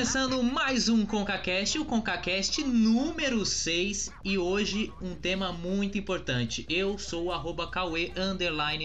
começando 0.00 0.42
mais 0.42 0.88
um 0.88 1.04
ConcaCast, 1.04 1.78
o 1.78 1.84
ConcaCast 1.84 2.64
número 2.64 3.44
6 3.44 4.10
e 4.24 4.38
hoje 4.38 4.90
um 4.98 5.14
tema 5.14 5.52
muito 5.52 5.98
importante. 5.98 6.64
Eu 6.70 6.96
sou 6.96 7.26
o 7.26 7.32
arroba 7.32 7.70
Cauê 7.70 8.10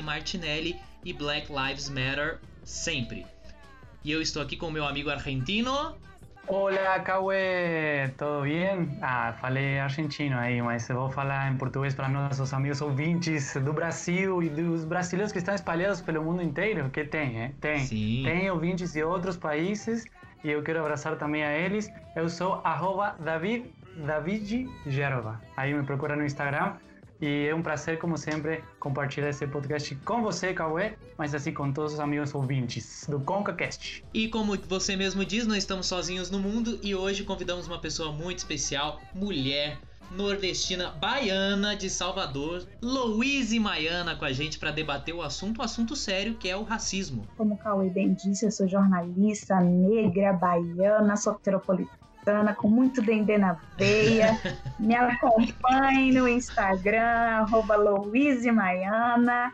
Martinelli 0.03 0.75
e 1.05 1.13
Black 1.13 1.47
Lives 1.49 1.87
Matter 1.87 2.41
sempre. 2.65 3.25
E 4.03 4.11
eu 4.11 4.21
estou 4.21 4.41
aqui 4.41 4.57
com 4.57 4.69
meu 4.69 4.85
amigo 4.85 5.09
argentino. 5.09 5.95
Olá, 6.47 6.99
Cauê, 6.99 8.09
tudo 8.17 8.41
bem? 8.41 8.99
Ah, 9.01 9.33
falei 9.39 9.79
argentino 9.79 10.37
aí, 10.37 10.61
mas 10.61 10.87
eu 10.89 10.97
vou 10.97 11.09
falar 11.09 11.49
em 11.49 11.57
português 11.57 11.95
para 11.95 12.09
nossos 12.09 12.53
amigos 12.53 12.81
ouvintes 12.81 13.55
do 13.55 13.71
Brasil 13.71 14.43
e 14.43 14.49
dos 14.49 14.83
brasileiros 14.83 15.31
que 15.31 15.39
estão 15.39 15.55
espalhados 15.55 16.01
pelo 16.01 16.21
mundo 16.23 16.43
inteiro, 16.43 16.89
que 16.89 17.05
tem, 17.05 17.41
hein? 17.41 17.55
Tem. 17.61 17.79
Sim. 17.79 18.23
Tem 18.25 18.51
ouvintes 18.51 18.93
de 18.93 19.01
outros 19.01 19.37
países 19.37 20.03
e 20.45 20.51
eu 20.51 20.61
quero 20.61 20.79
abraçar 20.79 21.17
também 21.17 21.43
a 21.43 21.57
eles. 21.57 21.91
Eu 22.15 22.29
sou 22.29 22.61
arroba 22.63 23.15
David, 23.19 23.73
David 24.05 24.69
Gerova. 24.85 25.41
Aí 25.57 25.73
me 25.73 25.83
procura 25.83 26.15
no 26.15 26.23
Instagram. 26.23 26.75
E 27.19 27.47
é 27.47 27.55
um 27.55 27.63
prazer, 27.63 27.97
como 27.97 28.15
sempre, 28.15 28.63
compartilhar 28.79 29.29
esse 29.29 29.47
podcast 29.47 29.95
com 30.05 30.21
você, 30.21 30.53
Cauê, 30.53 30.93
mas 31.17 31.33
assim 31.33 31.51
com 31.51 31.71
todos 31.71 31.93
os 31.93 31.99
amigos 31.99 32.35
ouvintes 32.35 33.07
do 33.09 33.19
ConcaCast. 33.21 34.05
E 34.13 34.27
como 34.27 34.55
você 34.55 34.95
mesmo 34.95 35.25
diz, 35.25 35.47
não 35.47 35.55
estamos 35.55 35.87
sozinhos 35.87 36.29
no 36.29 36.37
mundo 36.37 36.77
e 36.83 36.93
hoje 36.93 37.23
convidamos 37.23 37.67
uma 37.67 37.79
pessoa 37.81 38.11
muito 38.11 38.39
especial, 38.39 39.01
mulher, 39.15 39.79
nordestina 40.11 40.89
baiana 40.89 41.75
de 41.75 41.89
Salvador, 41.89 42.67
Louise 42.81 43.59
Maiana, 43.59 44.15
com 44.15 44.25
a 44.25 44.31
gente 44.31 44.59
para 44.59 44.71
debater 44.71 45.13
o 45.13 45.21
assunto, 45.21 45.59
o 45.59 45.63
assunto 45.63 45.95
sério 45.95 46.35
que 46.35 46.49
é 46.49 46.55
o 46.55 46.63
racismo. 46.63 47.27
Como 47.37 47.55
o 47.55 47.57
Cauê 47.57 47.89
bem 47.89 48.13
disse, 48.13 48.45
eu 48.45 48.51
sou 48.51 48.67
jornalista 48.67 49.59
negra, 49.59 50.33
baiana, 50.33 51.15
soteropolitana 51.15 52.53
com 52.57 52.67
muito 52.67 53.01
dendê 53.01 53.37
na 53.37 53.57
veia. 53.77 54.39
Me 54.79 54.95
acompanhe 54.95 56.11
no 56.11 56.27
Instagram, 56.27 57.01
arroba 57.01 57.75
Louise 57.75 58.51
Maiana. 58.51 59.53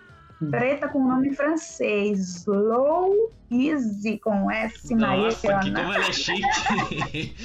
Preta 0.49 0.87
com 0.87 1.07
nome 1.07 1.33
francês, 1.35 2.45
Louise 2.45 4.17
com 4.19 4.49
S. 4.49 4.95
Nossa, 4.95 5.59
que 5.59 5.71
como 5.71 5.93
ela 5.93 5.97
é 6.07 6.11
chique. 6.11 7.35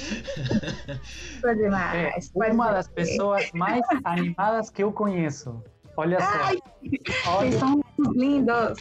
demais. 1.41 2.31
É, 2.35 2.51
uma 2.51 2.71
das 2.71 2.87
pessoas 2.87 3.51
mais 3.53 3.83
animadas 4.03 4.69
que 4.69 4.81
eu 4.81 4.91
conheço. 4.91 5.63
Olha 5.95 6.17
Ai, 6.19 6.57
só. 7.23 7.39
Vocês 7.39 7.55
são 7.55 7.83
lindos. 8.13 8.77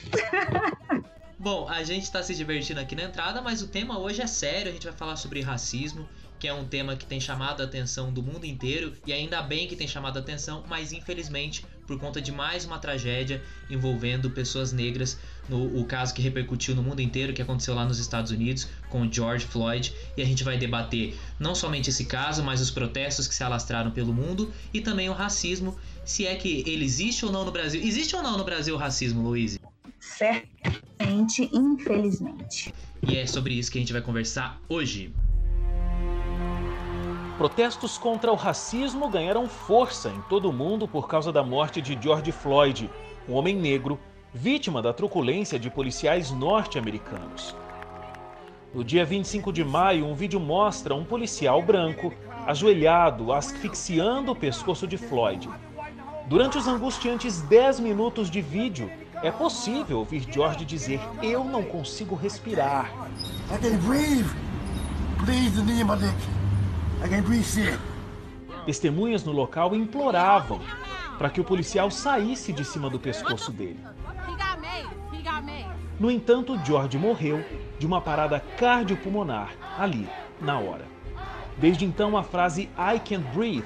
Bom, 1.38 1.68
a 1.68 1.82
gente 1.82 2.04
está 2.04 2.22
se 2.22 2.34
divertindo 2.34 2.80
aqui 2.80 2.96
na 2.96 3.04
entrada, 3.04 3.42
mas 3.42 3.60
o 3.62 3.68
tema 3.68 3.98
hoje 3.98 4.22
é 4.22 4.26
sério. 4.26 4.70
A 4.70 4.72
gente 4.72 4.86
vai 4.86 4.96
falar 4.96 5.16
sobre 5.16 5.42
racismo 5.42 6.08
que 6.38 6.46
é 6.46 6.52
um 6.52 6.66
tema 6.66 6.96
que 6.96 7.06
tem 7.06 7.20
chamado 7.20 7.62
a 7.62 7.64
atenção 7.64 8.12
do 8.12 8.22
mundo 8.22 8.44
inteiro 8.44 8.92
e 9.06 9.12
ainda 9.12 9.40
bem 9.42 9.66
que 9.66 9.76
tem 9.76 9.88
chamado 9.88 10.18
a 10.18 10.20
atenção, 10.20 10.64
mas 10.68 10.92
infelizmente 10.92 11.64
por 11.86 11.98
conta 11.98 12.20
de 12.20 12.32
mais 12.32 12.64
uma 12.64 12.78
tragédia 12.78 13.42
envolvendo 13.70 14.30
pessoas 14.30 14.72
negras, 14.72 15.18
no 15.48 15.80
o 15.80 15.84
caso 15.84 16.12
que 16.12 16.20
repercutiu 16.20 16.74
no 16.74 16.82
mundo 16.82 17.00
inteiro, 17.00 17.32
que 17.32 17.40
aconteceu 17.40 17.74
lá 17.74 17.84
nos 17.84 17.98
Estados 17.98 18.30
Unidos 18.30 18.68
com 18.88 19.10
George 19.10 19.46
Floyd, 19.46 19.94
e 20.16 20.22
a 20.22 20.24
gente 20.24 20.42
vai 20.42 20.58
debater 20.58 21.16
não 21.38 21.54
somente 21.54 21.90
esse 21.90 22.04
caso, 22.04 22.42
mas 22.42 22.60
os 22.60 22.70
protestos 22.70 23.28
que 23.28 23.34
se 23.34 23.44
alastraram 23.44 23.90
pelo 23.90 24.12
mundo 24.12 24.52
e 24.72 24.80
também 24.80 25.08
o 25.08 25.12
racismo, 25.12 25.76
se 26.04 26.26
é 26.26 26.34
que 26.34 26.64
ele 26.66 26.84
existe 26.84 27.24
ou 27.24 27.32
não 27.32 27.44
no 27.44 27.52
Brasil. 27.52 27.80
Existe 27.82 28.16
ou 28.16 28.22
não 28.22 28.36
no 28.36 28.44
Brasil 28.44 28.74
o 28.74 28.78
racismo, 28.78 29.22
Luiz? 29.22 29.58
Certamente, 30.00 31.48
infelizmente. 31.52 32.72
E 33.06 33.16
é 33.16 33.26
sobre 33.26 33.54
isso 33.54 33.70
que 33.70 33.78
a 33.78 33.80
gente 33.80 33.92
vai 33.92 34.02
conversar 34.02 34.60
hoje. 34.68 35.12
Protestos 37.38 37.98
contra 37.98 38.32
o 38.32 38.34
racismo 38.34 39.10
ganharam 39.10 39.46
força 39.46 40.08
em 40.08 40.20
todo 40.22 40.48
o 40.48 40.52
mundo 40.52 40.88
por 40.88 41.06
causa 41.06 41.30
da 41.30 41.42
morte 41.42 41.82
de 41.82 41.98
George 42.00 42.32
Floyd, 42.32 42.90
um 43.28 43.34
homem 43.34 43.54
negro 43.54 44.00
vítima 44.32 44.80
da 44.80 44.90
truculência 44.94 45.58
de 45.58 45.68
policiais 45.68 46.30
norte-americanos. 46.30 47.54
No 48.72 48.82
dia 48.82 49.04
25 49.04 49.52
de 49.52 49.62
maio, 49.62 50.06
um 50.06 50.14
vídeo 50.14 50.40
mostra 50.40 50.94
um 50.94 51.04
policial 51.04 51.60
branco 51.60 52.10
ajoelhado, 52.46 53.30
asfixiando 53.30 54.32
o 54.32 54.36
pescoço 54.36 54.86
de 54.86 54.96
Floyd. 54.96 55.46
Durante 56.28 56.56
os 56.56 56.66
angustiantes 56.66 57.42
10 57.42 57.80
minutos 57.80 58.30
de 58.30 58.40
vídeo, 58.40 58.90
é 59.22 59.30
possível 59.30 59.98
ouvir 59.98 60.26
George 60.32 60.64
dizer: 60.64 61.00
Eu 61.22 61.44
não 61.44 61.62
consigo 61.62 62.14
respirar. 62.14 62.90
I 63.50 63.58
can 63.58 63.76
breathe. 63.86 64.26
Please, 65.18 65.60
Testemunhas 68.64 69.24
no 69.24 69.32
local 69.32 69.74
imploravam 69.74 70.60
para 71.18 71.30
que 71.30 71.40
o 71.40 71.44
policial 71.44 71.90
saísse 71.90 72.52
de 72.52 72.64
cima 72.64 72.90
do 72.90 72.98
pescoço 72.98 73.52
dele. 73.52 73.80
No 75.98 76.10
entanto, 76.10 76.58
George 76.64 76.98
morreu 76.98 77.44
de 77.78 77.86
uma 77.86 78.00
parada 78.00 78.40
cardiopulmonar 78.58 79.52
ali, 79.78 80.08
na 80.40 80.58
hora. 80.58 80.84
Desde 81.56 81.84
então, 81.84 82.16
a 82.16 82.22
frase 82.22 82.68
I 82.76 82.98
can't 82.98 83.24
breathe 83.34 83.64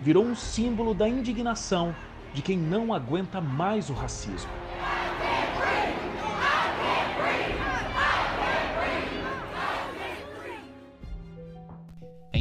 virou 0.00 0.24
um 0.24 0.34
símbolo 0.34 0.94
da 0.94 1.08
indignação 1.08 1.94
de 2.34 2.42
quem 2.42 2.56
não 2.56 2.92
aguenta 2.92 3.40
mais 3.40 3.90
o 3.90 3.92
racismo. 3.92 4.50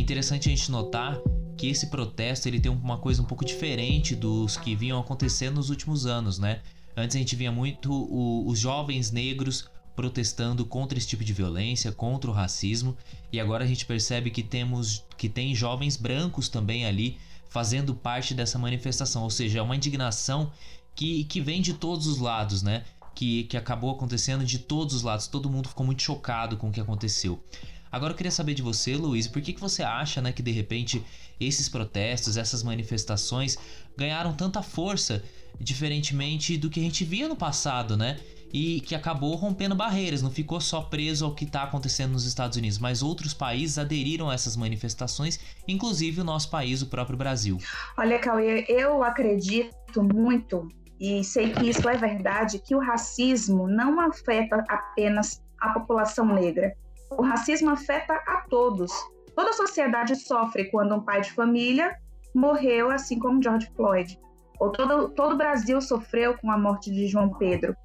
Interessante 0.01 0.49
a 0.49 0.55
gente 0.55 0.71
notar 0.71 1.19
que 1.57 1.67
esse 1.67 1.87
protesto 1.87 2.47
ele 2.47 2.59
tem 2.59 2.71
uma 2.71 2.97
coisa 2.97 3.21
um 3.21 3.25
pouco 3.25 3.45
diferente 3.45 4.15
dos 4.15 4.57
que 4.57 4.75
vinham 4.75 4.99
acontecendo 4.99 5.55
nos 5.55 5.69
últimos 5.69 6.05
anos, 6.05 6.39
né? 6.39 6.61
Antes 6.95 7.15
a 7.15 7.19
gente 7.19 7.35
via 7.35 7.51
muito 7.51 7.91
o, 7.91 8.47
os 8.47 8.59
jovens 8.59 9.11
negros 9.11 9.69
protestando 9.95 10.65
contra 10.65 10.97
esse 10.97 11.07
tipo 11.07 11.23
de 11.23 11.33
violência, 11.33 11.91
contra 11.91 12.29
o 12.29 12.33
racismo, 12.33 12.97
e 13.31 13.39
agora 13.39 13.63
a 13.63 13.67
gente 13.67 13.85
percebe 13.85 14.31
que 14.31 14.41
temos 14.41 15.05
que 15.17 15.29
tem 15.29 15.53
jovens 15.53 15.97
brancos 15.97 16.49
também 16.49 16.85
ali 16.85 17.17
fazendo 17.49 17.93
parte 17.93 18.33
dessa 18.33 18.57
manifestação, 18.57 19.23
ou 19.23 19.29
seja, 19.29 19.59
é 19.59 19.61
uma 19.61 19.75
indignação 19.75 20.51
que, 20.95 21.25
que 21.25 21.41
vem 21.41 21.61
de 21.61 21.73
todos 21.73 22.07
os 22.07 22.17
lados, 22.17 22.63
né? 22.63 22.85
Que, 23.13 23.43
que 23.43 23.57
acabou 23.57 23.91
acontecendo 23.91 24.45
de 24.45 24.57
todos 24.57 24.95
os 24.95 25.03
lados, 25.03 25.27
todo 25.27 25.49
mundo 25.49 25.67
ficou 25.69 25.85
muito 25.85 26.01
chocado 26.01 26.57
com 26.57 26.69
o 26.69 26.71
que 26.71 26.79
aconteceu. 26.79 27.43
Agora 27.91 28.13
eu 28.13 28.17
queria 28.17 28.31
saber 28.31 28.53
de 28.53 28.61
você, 28.61 28.95
Luiz, 28.95 29.27
por 29.27 29.41
que, 29.41 29.53
que 29.53 29.59
você 29.59 29.83
acha 29.83 30.21
né, 30.21 30.31
que 30.31 30.41
de 30.41 30.51
repente 30.51 31.03
esses 31.39 31.67
protestos, 31.67 32.37
essas 32.37 32.63
manifestações 32.63 33.57
ganharam 33.97 34.33
tanta 34.33 34.61
força, 34.61 35.23
diferentemente 35.59 36.57
do 36.57 36.69
que 36.69 36.79
a 36.79 36.83
gente 36.83 37.03
via 37.03 37.27
no 37.27 37.35
passado, 37.35 37.97
né? 37.97 38.19
E 38.53 38.81
que 38.81 38.93
acabou 38.93 39.35
rompendo 39.35 39.73
barreiras, 39.73 40.21
não 40.21 40.29
ficou 40.29 40.59
só 40.59 40.81
preso 40.81 41.25
ao 41.25 41.33
que 41.33 41.45
está 41.45 41.63
acontecendo 41.63 42.11
nos 42.11 42.25
Estados 42.25 42.57
Unidos, 42.57 42.77
mas 42.77 43.01
outros 43.01 43.33
países 43.33 43.77
aderiram 43.77 44.29
a 44.29 44.33
essas 44.33 44.57
manifestações, 44.57 45.39
inclusive 45.67 46.19
o 46.19 46.23
nosso 46.23 46.49
país, 46.49 46.81
o 46.81 46.87
próprio 46.87 47.17
Brasil. 47.17 47.57
Olha, 47.97 48.19
Cauê, 48.19 48.65
eu 48.67 49.03
acredito 49.03 50.03
muito 50.03 50.67
e 50.99 51.23
sei 51.23 51.51
que 51.51 51.69
isso 51.69 51.87
é 51.89 51.97
verdade, 51.97 52.59
que 52.59 52.75
o 52.75 52.79
racismo 52.79 53.67
não 53.67 53.99
afeta 54.01 54.63
apenas 54.67 55.41
a 55.59 55.69
população 55.69 56.25
negra, 56.25 56.75
o 57.17 57.23
racismo 57.23 57.69
afeta 57.69 58.13
a 58.13 58.45
todos. 58.49 58.91
Toda 59.35 59.49
a 59.49 59.53
sociedade 59.53 60.15
sofre 60.15 60.69
quando 60.71 60.95
um 60.95 61.01
pai 61.01 61.21
de 61.21 61.31
família 61.31 61.95
morreu, 62.33 62.89
assim 62.89 63.19
como 63.19 63.41
George 63.41 63.69
Floyd. 63.75 64.19
Ou 64.59 64.71
todo, 64.71 65.09
todo 65.09 65.33
o 65.33 65.37
Brasil 65.37 65.81
sofreu 65.81 66.37
com 66.37 66.51
a 66.51 66.57
morte 66.57 66.91
de 66.91 67.07
João 67.07 67.29
Pedro. 67.33 67.75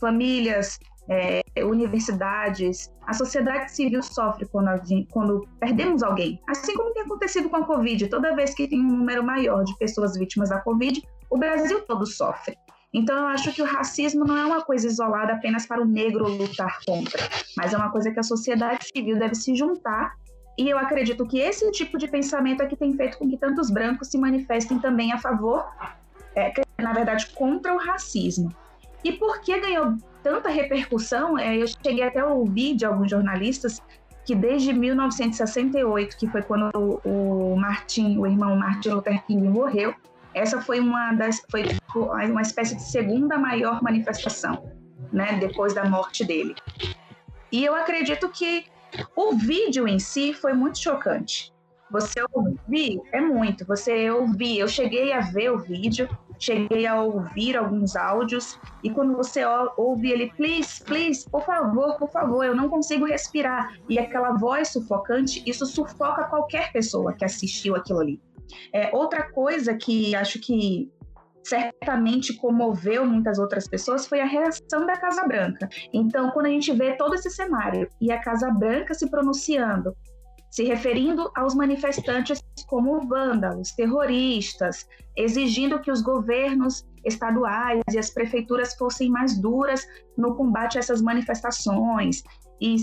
Famílias, 0.00 0.78
é, 1.08 1.42
universidades, 1.64 2.92
a 3.06 3.12
sociedade 3.12 3.70
civil 3.70 4.02
sofre 4.02 4.46
quando, 4.46 4.70
quando 5.10 5.48
perdemos 5.60 6.02
alguém. 6.02 6.40
Assim 6.48 6.74
como 6.74 6.92
tem 6.92 7.02
acontecido 7.02 7.48
com 7.48 7.56
a 7.56 7.64
Covid. 7.64 8.08
Toda 8.08 8.34
vez 8.34 8.54
que 8.54 8.68
tem 8.68 8.80
um 8.80 8.96
número 8.96 9.22
maior 9.22 9.62
de 9.64 9.76
pessoas 9.78 10.16
vítimas 10.16 10.50
da 10.50 10.60
Covid, 10.60 11.00
o 11.30 11.38
Brasil 11.38 11.80
todo 11.82 12.04
sofre. 12.06 12.56
Então, 12.96 13.14
eu 13.14 13.26
acho 13.26 13.52
que 13.52 13.60
o 13.60 13.66
racismo 13.66 14.24
não 14.24 14.34
é 14.38 14.46
uma 14.46 14.62
coisa 14.62 14.86
isolada 14.86 15.34
apenas 15.34 15.66
para 15.66 15.82
o 15.82 15.84
negro 15.84 16.26
lutar 16.26 16.78
contra, 16.86 17.28
mas 17.54 17.74
é 17.74 17.76
uma 17.76 17.90
coisa 17.90 18.10
que 18.10 18.18
a 18.18 18.22
sociedade 18.22 18.86
civil 18.86 19.18
deve 19.18 19.34
se 19.34 19.54
juntar. 19.54 20.16
E 20.56 20.70
eu 20.70 20.78
acredito 20.78 21.26
que 21.26 21.38
esse 21.38 21.70
tipo 21.72 21.98
de 21.98 22.08
pensamento 22.08 22.62
é 22.62 22.66
que 22.66 22.74
tem 22.74 22.94
feito 22.94 23.18
com 23.18 23.28
que 23.28 23.36
tantos 23.36 23.70
brancos 23.70 24.08
se 24.08 24.16
manifestem 24.16 24.78
também 24.78 25.12
a 25.12 25.18
favor, 25.18 25.66
é, 26.34 26.54
na 26.78 26.94
verdade, 26.94 27.26
contra 27.34 27.74
o 27.74 27.76
racismo. 27.76 28.50
E 29.04 29.12
por 29.12 29.42
que 29.42 29.60
ganhou 29.60 29.98
tanta 30.22 30.48
repercussão? 30.48 31.38
É, 31.38 31.54
eu 31.54 31.66
cheguei 31.66 32.02
até 32.02 32.20
a 32.20 32.26
ouvir 32.26 32.76
de 32.76 32.86
alguns 32.86 33.10
jornalistas 33.10 33.78
que 34.24 34.34
desde 34.34 34.72
1968, 34.72 36.16
que 36.16 36.26
foi 36.28 36.40
quando 36.40 36.70
o, 36.74 37.52
o 37.52 37.56
Martin, 37.56 38.16
o 38.16 38.26
irmão 38.26 38.56
Martin 38.56 38.88
Luther 38.88 39.22
King 39.26 39.46
morreu, 39.50 39.94
essa 40.36 40.60
foi 40.60 40.78
uma 40.80 41.12
das 41.14 41.42
foi 41.50 42.30
uma 42.30 42.42
espécie 42.42 42.76
de 42.76 42.82
segunda 42.82 43.38
maior 43.38 43.82
manifestação, 43.82 44.70
né, 45.12 45.38
depois 45.40 45.74
da 45.74 45.84
morte 45.84 46.24
dele. 46.24 46.54
E 47.50 47.64
eu 47.64 47.74
acredito 47.74 48.28
que 48.28 48.66
O 49.14 49.34
vídeo 49.36 49.86
em 49.88 49.98
si 49.98 50.32
foi 50.32 50.52
muito 50.52 50.78
chocante. 50.78 51.52
Você 51.90 52.20
ouvir 52.32 53.00
é 53.12 53.20
muito. 53.20 53.64
Você 53.66 54.10
ouvir, 54.10 54.58
eu 54.58 54.68
cheguei 54.68 55.12
a 55.12 55.20
ver 55.20 55.50
o 55.50 55.58
vídeo, 55.58 56.08
cheguei 56.38 56.86
a 56.86 57.00
ouvir 57.00 57.56
alguns 57.56 57.94
áudios 57.96 58.58
e 58.82 58.90
quando 58.90 59.16
você 59.16 59.42
ouve 59.76 60.10
ele, 60.10 60.32
please, 60.36 60.82
please, 60.82 61.28
por 61.30 61.44
favor, 61.44 61.96
por 61.96 62.10
favor, 62.10 62.44
eu 62.44 62.54
não 62.54 62.68
consigo 62.68 63.04
respirar 63.06 63.74
e 63.88 63.98
aquela 63.98 64.32
voz 64.32 64.68
sufocante, 64.68 65.42
isso 65.46 65.66
sufoca 65.66 66.24
qualquer 66.24 66.72
pessoa 66.72 67.12
que 67.12 67.24
assistiu 67.24 67.76
aquilo 67.76 68.00
ali. 68.00 68.20
É, 68.72 68.94
outra 68.94 69.30
coisa 69.30 69.74
que 69.74 70.14
acho 70.14 70.40
que 70.40 70.90
certamente 71.44 72.34
comoveu 72.34 73.06
muitas 73.06 73.38
outras 73.38 73.68
pessoas 73.68 74.06
foi 74.06 74.20
a 74.20 74.26
reação 74.26 74.84
da 74.84 74.96
Casa 74.96 75.24
Branca. 75.26 75.68
Então, 75.92 76.30
quando 76.30 76.46
a 76.46 76.50
gente 76.50 76.72
vê 76.72 76.96
todo 76.96 77.14
esse 77.14 77.30
cenário 77.30 77.88
e 78.00 78.10
a 78.10 78.20
Casa 78.20 78.50
Branca 78.50 78.94
se 78.94 79.08
pronunciando, 79.08 79.94
se 80.50 80.64
referindo 80.64 81.30
aos 81.36 81.54
manifestantes 81.54 82.42
como 82.66 83.06
vândalos, 83.06 83.72
terroristas, 83.72 84.86
exigindo 85.16 85.80
que 85.80 85.90
os 85.90 86.02
governos 86.02 86.84
estaduais 87.04 87.82
e 87.92 87.98
as 87.98 88.10
prefeituras 88.10 88.74
fossem 88.74 89.08
mais 89.08 89.38
duras 89.40 89.86
no 90.16 90.34
combate 90.34 90.76
a 90.76 90.80
essas 90.80 91.00
manifestações 91.00 92.22
e 92.60 92.76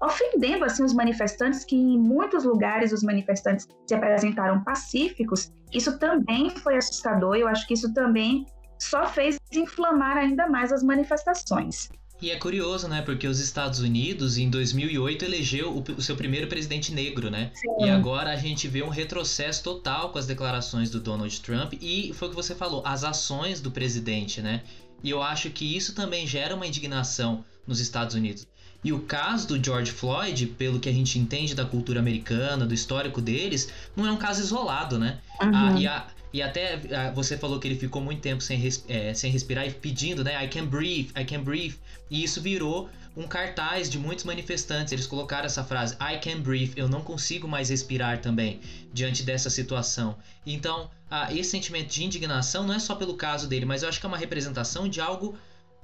ofendendo 0.00 0.64
assim 0.64 0.84
os 0.84 0.92
manifestantes 0.92 1.64
que 1.64 1.76
em 1.76 1.98
muitos 1.98 2.44
lugares 2.44 2.92
os 2.92 3.02
manifestantes 3.02 3.66
se 3.86 3.94
apresentaram 3.94 4.62
pacíficos. 4.62 5.52
Isso 5.72 5.98
também 5.98 6.50
foi 6.50 6.76
assustador. 6.76 7.36
Eu 7.36 7.48
acho 7.48 7.66
que 7.66 7.74
isso 7.74 7.92
também 7.92 8.46
só 8.78 9.06
fez 9.06 9.38
inflamar 9.52 10.16
ainda 10.16 10.46
mais 10.46 10.72
as 10.72 10.82
manifestações. 10.82 11.88
E 12.20 12.30
é 12.30 12.36
curioso, 12.36 12.88
né? 12.88 13.02
Porque 13.02 13.26
os 13.26 13.40
Estados 13.40 13.80
Unidos, 13.80 14.38
em 14.38 14.48
2008, 14.48 15.24
elegeu 15.24 15.84
o, 15.96 16.00
seu 16.00 16.16
primeiro 16.16 16.46
presidente 16.46 16.92
negro, 16.92 17.30
né? 17.30 17.50
Sim. 17.54 17.84
E 17.84 17.90
agora 17.90 18.30
a 18.30 18.36
gente 18.36 18.66
vê 18.68 18.82
um 18.82 18.88
retrocesso 18.88 19.62
total 19.62 20.10
com 20.10 20.18
as 20.18 20.26
declarações 20.26 20.90
do 20.90 20.98
Donald 20.98 21.40
Trump 21.42 21.74
e 21.74 22.12
foi 22.14 22.28
o 22.28 22.30
que 22.30 22.36
você 22.36 22.54
falou, 22.54 22.82
as 22.86 23.04
ações 23.04 23.60
do 23.60 23.70
presidente, 23.70 24.40
né? 24.40 24.62
E 25.02 25.10
eu 25.10 25.22
acho 25.22 25.50
que 25.50 25.76
isso 25.76 25.94
também 25.94 26.26
gera 26.26 26.54
uma 26.54 26.66
indignação 26.66 27.44
nos 27.66 27.80
Estados 27.80 28.14
Unidos. 28.14 28.46
E 28.86 28.92
o 28.92 29.00
caso 29.00 29.48
do 29.48 29.64
George 29.64 29.90
Floyd, 29.90 30.46
pelo 30.46 30.78
que 30.78 30.88
a 30.88 30.92
gente 30.92 31.18
entende 31.18 31.56
da 31.56 31.64
cultura 31.64 31.98
americana, 31.98 32.64
do 32.64 32.72
histórico 32.72 33.20
deles, 33.20 33.68
não 33.96 34.06
é 34.06 34.12
um 34.12 34.16
caso 34.16 34.40
isolado, 34.40 34.96
né? 34.96 35.18
Uhum. 35.42 35.50
Ah, 35.52 35.74
e 35.76 35.86
a, 35.88 36.06
e 36.32 36.40
até 36.40 36.80
ah, 36.94 37.10
você 37.10 37.36
falou 37.36 37.58
que 37.58 37.66
ele 37.66 37.74
ficou 37.74 38.00
muito 38.00 38.20
tempo 38.20 38.40
sem, 38.40 38.56
res, 38.56 38.84
é, 38.88 39.12
sem 39.12 39.28
respirar 39.32 39.66
e 39.66 39.72
pedindo, 39.72 40.22
né? 40.22 40.40
I 40.44 40.46
can 40.46 40.66
breathe, 40.66 41.10
I 41.20 41.24
can 41.24 41.42
breathe. 41.42 41.74
E 42.08 42.22
isso 42.22 42.40
virou 42.40 42.88
um 43.16 43.26
cartaz 43.26 43.90
de 43.90 43.98
muitos 43.98 44.24
manifestantes. 44.24 44.92
Eles 44.92 45.08
colocaram 45.08 45.46
essa 45.46 45.64
frase, 45.64 45.94
I 45.94 46.20
can 46.20 46.38
breathe, 46.38 46.74
eu 46.76 46.88
não 46.88 47.00
consigo 47.00 47.48
mais 47.48 47.70
respirar 47.70 48.20
também, 48.20 48.60
diante 48.94 49.24
dessa 49.24 49.50
situação. 49.50 50.16
Então, 50.46 50.88
ah, 51.10 51.34
esse 51.34 51.50
sentimento 51.50 51.88
de 51.88 52.04
indignação 52.04 52.64
não 52.64 52.74
é 52.74 52.78
só 52.78 52.94
pelo 52.94 53.14
caso 53.14 53.48
dele, 53.48 53.64
mas 53.64 53.82
eu 53.82 53.88
acho 53.88 53.98
que 53.98 54.06
é 54.06 54.08
uma 54.08 54.16
representação 54.16 54.88
de 54.88 55.00
algo 55.00 55.36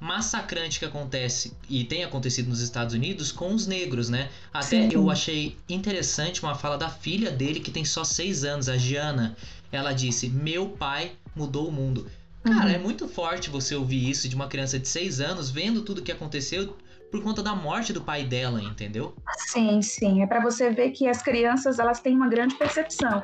massacrante 0.02 0.81
que 0.81 0.84
acontece 0.84 1.56
e 1.70 1.84
tem 1.84 2.02
acontecido 2.02 2.49
nos 2.49 2.60
Estados 2.60 2.93
Unidos 2.93 3.31
com 3.31 3.54
os 3.54 3.69
negros, 3.69 4.08
né? 4.08 4.31
Até 4.52 4.64
Sim. 4.64 4.88
eu 4.93 5.08
achei 5.08 5.56
interessante 5.69 6.43
uma 6.43 6.56
fala 6.56 6.76
da 6.76 6.88
filha 6.88 7.31
dele 7.31 7.60
que 7.60 7.70
tem 7.70 7.84
só 7.84 8.02
seis 8.02 8.43
anos, 8.43 8.69
a 8.69 8.76
Giana. 8.76 9.37
Ela 9.70 9.93
disse: 9.93 10.28
Meu 10.28 10.70
pai 10.70 11.12
mudou 11.37 11.69
o 11.69 11.72
mundo. 11.72 12.10
Cara, 12.43 12.70
uhum. 12.70 12.75
é 12.75 12.78
muito 12.78 13.06
forte 13.06 13.49
você 13.49 13.76
ouvir 13.76 14.10
isso 14.10 14.28
de 14.28 14.34
uma 14.34 14.49
criança 14.49 14.76
de 14.76 14.88
seis 14.88 15.20
anos 15.20 15.52
vendo 15.52 15.82
tudo 15.82 16.02
que 16.02 16.10
aconteceu 16.10 16.76
por 17.08 17.22
conta 17.22 17.40
da 17.40 17.55
morte 17.55 17.93
do 17.93 18.02
pai 18.02 18.25
dela, 18.25 18.60
entendeu? 18.60 19.14
Sim, 19.52 19.81
sim. 19.82 20.20
É 20.20 20.26
para 20.26 20.40
você 20.40 20.70
ver 20.70 20.90
que 20.90 21.06
as 21.06 21.22
crianças 21.22 21.78
elas 21.78 22.00
têm 22.00 22.16
uma 22.16 22.28
grande 22.28 22.56
percepção 22.56 23.22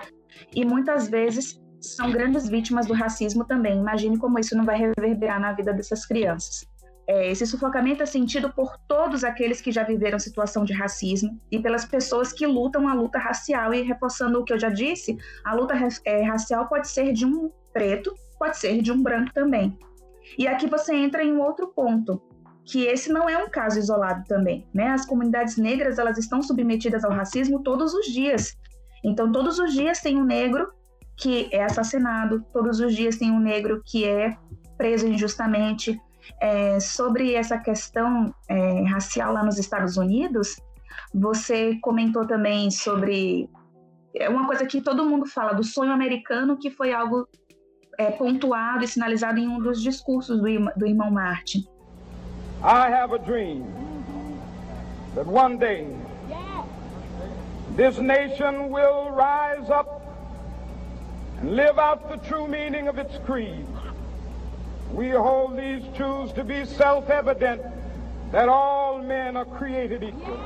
e 0.54 0.64
muitas 0.64 1.08
vezes 1.08 1.60
são 1.80 2.10
grandes 2.10 2.48
vítimas 2.48 2.86
do 2.86 2.94
racismo 2.94 3.44
também. 3.44 3.78
Imagine 3.78 4.18
como 4.18 4.38
isso 4.38 4.56
não 4.56 4.64
vai 4.64 4.78
reverberar 4.78 5.40
na 5.40 5.52
vida 5.52 5.72
dessas 5.72 6.04
crianças. 6.06 6.66
É, 7.06 7.30
esse 7.30 7.46
sufocamento 7.46 8.02
é 8.02 8.06
sentido 8.06 8.52
por 8.52 8.76
todos 8.86 9.24
aqueles 9.24 9.62
que 9.62 9.72
já 9.72 9.82
viveram 9.82 10.18
situação 10.18 10.62
de 10.64 10.74
racismo 10.74 11.40
e 11.50 11.58
pelas 11.58 11.86
pessoas 11.86 12.32
que 12.32 12.46
lutam 12.46 12.86
a 12.86 12.92
luta 12.92 13.18
racial. 13.18 13.72
E 13.72 13.82
reforçando 13.82 14.38
o 14.38 14.44
que 14.44 14.52
eu 14.52 14.58
já 14.58 14.68
disse, 14.68 15.16
a 15.44 15.54
luta 15.54 15.74
é, 16.04 16.22
racial 16.22 16.68
pode 16.68 16.88
ser 16.88 17.12
de 17.12 17.24
um 17.24 17.50
preto, 17.72 18.14
pode 18.38 18.58
ser 18.58 18.82
de 18.82 18.92
um 18.92 19.02
branco 19.02 19.32
também. 19.32 19.78
E 20.36 20.46
aqui 20.46 20.66
você 20.68 20.94
entra 20.94 21.24
em 21.24 21.32
um 21.32 21.40
outro 21.40 21.68
ponto, 21.68 22.20
que 22.62 22.84
esse 22.84 23.10
não 23.10 23.26
é 23.26 23.38
um 23.38 23.48
caso 23.48 23.78
isolado 23.78 24.24
também, 24.26 24.68
né? 24.74 24.88
As 24.88 25.06
comunidades 25.06 25.56
negras 25.56 25.98
elas 25.98 26.18
estão 26.18 26.42
submetidas 26.42 27.02
ao 27.04 27.12
racismo 27.12 27.62
todos 27.62 27.94
os 27.94 28.06
dias. 28.06 28.54
Então 29.02 29.32
todos 29.32 29.58
os 29.58 29.72
dias 29.72 30.00
tem 30.00 30.20
um 30.20 30.24
negro 30.24 30.70
que 31.18 31.48
é 31.52 31.64
assassinado, 31.64 32.44
todos 32.52 32.78
os 32.78 32.94
dias 32.94 33.16
tem 33.16 33.30
um 33.30 33.40
negro 33.40 33.82
que 33.84 34.04
é 34.04 34.36
preso 34.78 35.06
injustamente. 35.06 36.00
É, 36.40 36.78
sobre 36.78 37.34
essa 37.34 37.58
questão 37.58 38.32
é, 38.48 38.82
racial 38.84 39.32
lá 39.32 39.42
nos 39.42 39.58
Estados 39.58 39.96
Unidos, 39.96 40.56
você 41.12 41.76
comentou 41.80 42.26
também 42.26 42.70
sobre 42.70 43.48
é 44.14 44.28
uma 44.28 44.46
coisa 44.46 44.66
que 44.66 44.80
todo 44.80 45.04
mundo 45.04 45.26
fala 45.26 45.52
do 45.52 45.64
sonho 45.64 45.92
americano, 45.92 46.56
que 46.56 46.70
foi 46.70 46.92
algo 46.92 47.26
é, 47.98 48.10
pontuado 48.10 48.84
e 48.84 48.88
sinalizado 48.88 49.38
em 49.38 49.48
um 49.48 49.58
dos 49.58 49.82
discursos 49.82 50.38
do, 50.38 50.44
do 50.76 50.86
irmão 50.86 51.10
Martin. 51.10 51.66
I 52.62 52.90
have 52.90 53.14
a 53.14 53.18
dream 53.18 53.64
that 55.14 55.26
one 55.26 55.56
day 55.58 55.86
this 57.76 57.98
nation 57.98 58.70
will 58.70 59.10
rise 59.12 59.70
up 59.70 59.97
and 61.40 61.56
live 61.56 61.78
out 61.78 62.08
the 62.08 62.16
true 62.28 62.46
meaning 62.46 62.88
of 62.88 62.98
its 62.98 63.18
creed. 63.24 63.66
We 64.92 65.10
hold 65.10 65.56
these 65.56 65.82
truths 65.96 66.32
to 66.32 66.44
be 66.44 66.64
self-evident 66.64 67.62
that 68.32 68.48
all 68.48 69.00
men 69.02 69.36
are 69.36 69.44
created 69.44 70.02
equal. 70.02 70.38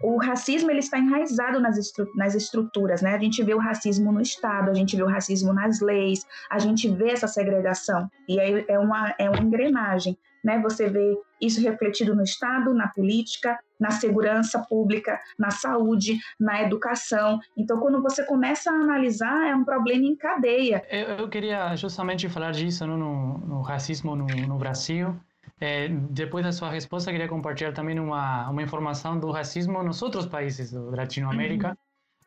O 0.00 0.16
racismo 0.18 0.70
ele 0.70 0.78
está 0.78 0.96
enraizado 0.96 1.60
nas, 1.60 1.76
estru 1.76 2.06
nas 2.14 2.34
estruturas, 2.34 3.02
né? 3.02 3.14
A 3.14 3.18
gente 3.18 3.42
vê 3.42 3.52
o 3.52 3.58
racismo 3.58 4.12
no 4.12 4.20
Estado, 4.20 4.70
a 4.70 4.74
gente 4.74 4.96
vê 4.96 5.02
o 5.02 5.08
racismo 5.08 5.52
nas 5.52 5.80
leis, 5.80 6.24
a 6.48 6.58
gente 6.58 6.88
vê 6.88 7.10
essa 7.10 7.26
segregação 7.26 8.08
e 8.28 8.38
aí 8.38 8.64
é 8.68 8.78
uma 8.78 9.12
é 9.18 9.28
uma 9.28 9.40
engrenagem, 9.40 10.16
né? 10.44 10.58
Você 10.60 10.88
vê 10.88 11.18
isso 11.40 11.60
refletido 11.60 12.14
no 12.14 12.22
Estado, 12.22 12.74
na 12.74 12.88
política, 12.88 13.58
na 13.78 13.90
segurança 13.90 14.58
pública, 14.58 15.20
na 15.38 15.50
saúde, 15.50 16.18
na 16.38 16.62
educação. 16.62 17.38
Então, 17.56 17.78
quando 17.80 18.02
você 18.02 18.24
começa 18.24 18.70
a 18.70 18.74
analisar, 18.74 19.48
é 19.48 19.54
um 19.54 19.64
problema 19.64 20.04
em 20.04 20.16
cadeia. 20.16 20.84
Eu, 20.90 21.18
eu 21.18 21.28
queria 21.28 21.74
justamente 21.76 22.28
falar 22.28 22.52
disso 22.52 22.86
no, 22.86 22.96
no, 22.96 23.38
no 23.38 23.60
racismo 23.62 24.16
no, 24.16 24.26
no 24.26 24.58
Brasil. 24.58 25.14
É, 25.60 25.88
depois 25.88 26.44
da 26.44 26.52
sua 26.52 26.70
resposta, 26.70 27.10
queria 27.10 27.28
compartilhar 27.28 27.72
também 27.72 27.98
uma, 27.98 28.48
uma 28.48 28.62
informação 28.62 29.18
do 29.18 29.30
racismo 29.30 29.82
nos 29.82 30.02
outros 30.02 30.26
países 30.26 30.72
da 30.72 30.80
Latinoamérica. 30.80 31.68
Uhum. 31.68 31.76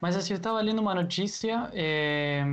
Mas 0.01 0.15
assim, 0.15 0.33
eu 0.33 0.37
estava 0.37 0.59
lendo 0.59 0.79
uma 0.79 0.95
notícia 0.95 1.69
é, 1.73 2.43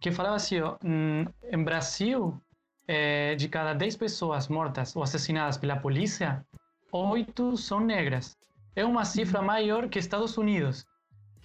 que 0.00 0.10
falava 0.10 0.36
assim: 0.36 0.60
ó, 0.60 0.76
em 0.82 1.62
Brasil, 1.62 2.40
é, 2.86 3.34
de 3.34 3.48
cada 3.48 3.72
10 3.72 3.96
pessoas 3.96 4.48
mortas 4.48 4.94
ou 4.94 5.02
assassinadas 5.02 5.56
pela 5.56 5.76
polícia, 5.76 6.44
8 6.92 7.56
são 7.56 7.80
negras. 7.80 8.36
É 8.74 8.84
uma 8.84 9.04
cifra 9.04 9.40
uhum. 9.40 9.46
maior 9.46 9.88
que 9.88 9.98
Estados 9.98 10.36
Unidos. 10.36 10.86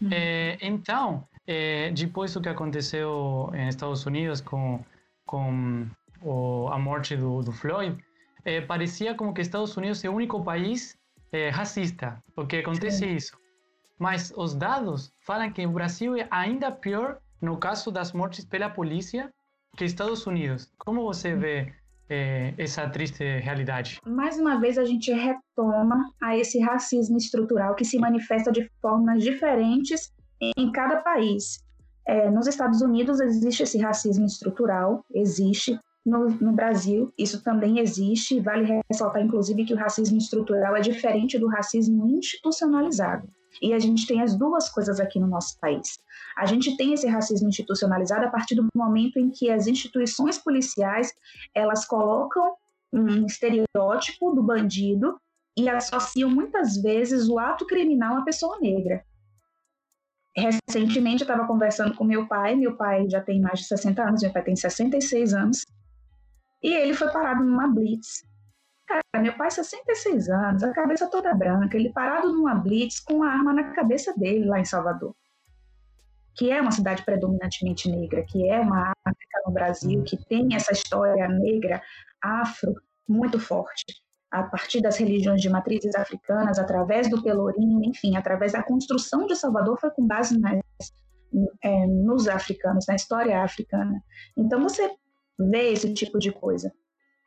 Uhum. 0.01 0.09
É, 0.11 0.57
então, 0.61 1.27
é, 1.47 1.91
depois 1.91 2.33
do 2.33 2.41
que 2.41 2.49
aconteceu 2.49 3.49
em 3.53 3.67
Estados 3.67 4.05
Unidos 4.05 4.41
com, 4.41 4.83
com 5.25 5.87
o, 6.21 6.67
a 6.69 6.77
morte 6.77 7.15
do, 7.15 7.41
do 7.41 7.51
Floyd, 7.51 7.97
é, 8.43 8.61
parecia 8.61 9.15
como 9.15 9.33
que 9.33 9.41
Estados 9.41 9.75
Unidos 9.77 10.03
é 10.03 10.09
o 10.09 10.13
único 10.13 10.43
país 10.43 10.97
é, 11.31 11.49
racista, 11.49 12.21
porque 12.35 12.57
acontece 12.57 12.99
Sim. 12.99 13.15
isso. 13.15 13.37
Mas 13.97 14.33
os 14.35 14.55
dados 14.55 15.13
falam 15.21 15.51
que 15.51 15.65
o 15.65 15.71
Brasil 15.71 16.15
é 16.15 16.27
ainda 16.31 16.71
pior 16.71 17.19
no 17.41 17.57
caso 17.57 17.91
das 17.91 18.13
mortes 18.13 18.45
pela 18.45 18.69
polícia 18.69 19.31
que 19.75 19.85
Estados 19.85 20.25
Unidos. 20.25 20.71
Como 20.77 21.03
você 21.03 21.35
vê 21.35 21.73
é, 22.09 22.53
essa 22.57 22.89
triste 22.89 23.23
realidade? 23.39 23.99
Mais 24.05 24.37
uma 24.37 24.59
vez 24.59 24.77
a 24.77 24.85
gente 24.85 25.11
retoma 25.11 26.11
a 26.21 26.37
esse 26.37 26.59
racismo 26.59 27.17
estrutural 27.17 27.75
que 27.75 27.85
se 27.85 27.97
manifesta 27.97 28.51
de 28.51 28.69
formas 28.81 29.23
diferentes 29.23 30.11
em 30.57 30.71
cada 30.71 30.97
país. 30.97 31.63
É, 32.05 32.29
nos 32.29 32.47
Estados 32.47 32.81
Unidos 32.81 33.19
existe 33.21 33.63
esse 33.63 33.77
racismo 33.77 34.25
estrutural, 34.25 35.05
existe. 35.13 35.79
No, 36.03 36.25
no, 36.25 36.51
Brasil, 36.51 37.13
isso 37.15 37.43
também 37.43 37.77
existe, 37.77 38.39
vale 38.39 38.81
ressaltar, 38.89 39.21
inclusive, 39.21 39.63
que 39.65 39.73
o 39.75 39.77
racismo 39.77 40.17
estrutural 40.17 40.75
é 40.75 40.81
diferente 40.81 41.37
do 41.37 41.47
racismo 41.47 42.07
institucionalizado. 42.07 43.27
E 43.61 43.73
a 43.73 43.79
gente 43.79 44.05
tem 44.05 44.21
as 44.21 44.35
duas 44.35 44.69
coisas 44.69 44.99
aqui 44.99 45.19
no 45.19 45.27
nosso 45.27 45.59
país. 45.59 45.99
A 46.37 46.45
gente 46.45 46.77
tem 46.77 46.93
esse 46.93 47.07
racismo 47.07 47.49
institucionalizado 47.49 48.25
a 48.25 48.29
partir 48.29 48.55
do 48.55 48.67
momento 48.75 49.17
em 49.17 49.29
que 49.29 49.49
as 49.49 49.67
instituições 49.67 50.37
policiais 50.37 51.13
elas 51.53 51.85
colocam 51.85 52.55
um 52.93 53.25
estereótipo 53.25 54.31
do 54.31 54.43
bandido 54.43 55.17
e 55.57 55.69
associam 55.69 56.29
muitas 56.29 56.81
vezes 56.81 57.27
o 57.27 57.39
ato 57.39 57.65
criminal 57.65 58.17
à 58.17 58.23
pessoa 58.23 58.59
negra. 58.59 59.03
Recentemente 60.35 61.23
eu 61.23 61.25
estava 61.25 61.45
conversando 61.45 61.93
com 61.95 62.05
meu 62.05 62.27
pai, 62.27 62.55
meu 62.55 62.77
pai 62.77 63.09
já 63.09 63.21
tem 63.21 63.41
mais 63.41 63.59
de 63.59 63.65
60 63.65 64.01
anos, 64.01 64.21
meu 64.21 64.31
pai 64.31 64.43
tem 64.43 64.55
66 64.55 65.33
anos, 65.33 65.65
e 66.63 66.73
ele 66.73 66.93
foi 66.93 67.11
parado 67.11 67.43
numa 67.43 67.67
blitz. 67.67 68.23
Cara, 68.91 69.23
meu 69.23 69.33
pai, 69.37 69.49
66 69.49 70.29
anos, 70.29 70.63
a 70.63 70.73
cabeça 70.73 71.09
toda 71.09 71.33
branca, 71.33 71.77
ele 71.77 71.93
parado 71.93 72.29
numa 72.33 72.53
blitz 72.53 72.99
com 72.99 73.23
a 73.23 73.29
arma 73.29 73.53
na 73.53 73.71
cabeça 73.71 74.13
dele 74.17 74.43
lá 74.43 74.59
em 74.59 74.65
Salvador. 74.65 75.15
Que 76.35 76.51
é 76.51 76.61
uma 76.61 76.71
cidade 76.71 77.03
predominantemente 77.05 77.89
negra, 77.89 78.25
que 78.27 78.49
é 78.49 78.59
uma 78.59 78.91
África 79.05 79.41
no 79.45 79.53
Brasil, 79.53 80.03
que 80.03 80.17
tem 80.25 80.55
essa 80.55 80.73
história 80.73 81.25
negra, 81.29 81.81
afro, 82.21 82.75
muito 83.07 83.39
forte 83.39 84.01
a 84.29 84.43
partir 84.43 84.81
das 84.81 84.97
religiões 84.97 85.41
de 85.41 85.49
matrizes 85.49 85.93
africanas, 85.95 86.57
através 86.57 87.09
do 87.09 87.21
Pelourinho, 87.21 87.81
enfim, 87.83 88.15
através 88.15 88.53
da 88.53 88.63
construção 88.63 89.25
de 89.25 89.35
Salvador, 89.35 89.77
foi 89.79 89.91
com 89.91 90.07
base 90.07 90.39
nas, 90.39 90.61
é, 91.61 91.85
nos 91.85 92.27
africanos, 92.29 92.85
na 92.87 92.95
história 92.95 93.43
africana. 93.43 94.01
Então 94.37 94.61
você 94.61 94.89
vê 95.37 95.71
esse 95.73 95.93
tipo 95.93 96.17
de 96.17 96.31
coisa. 96.31 96.73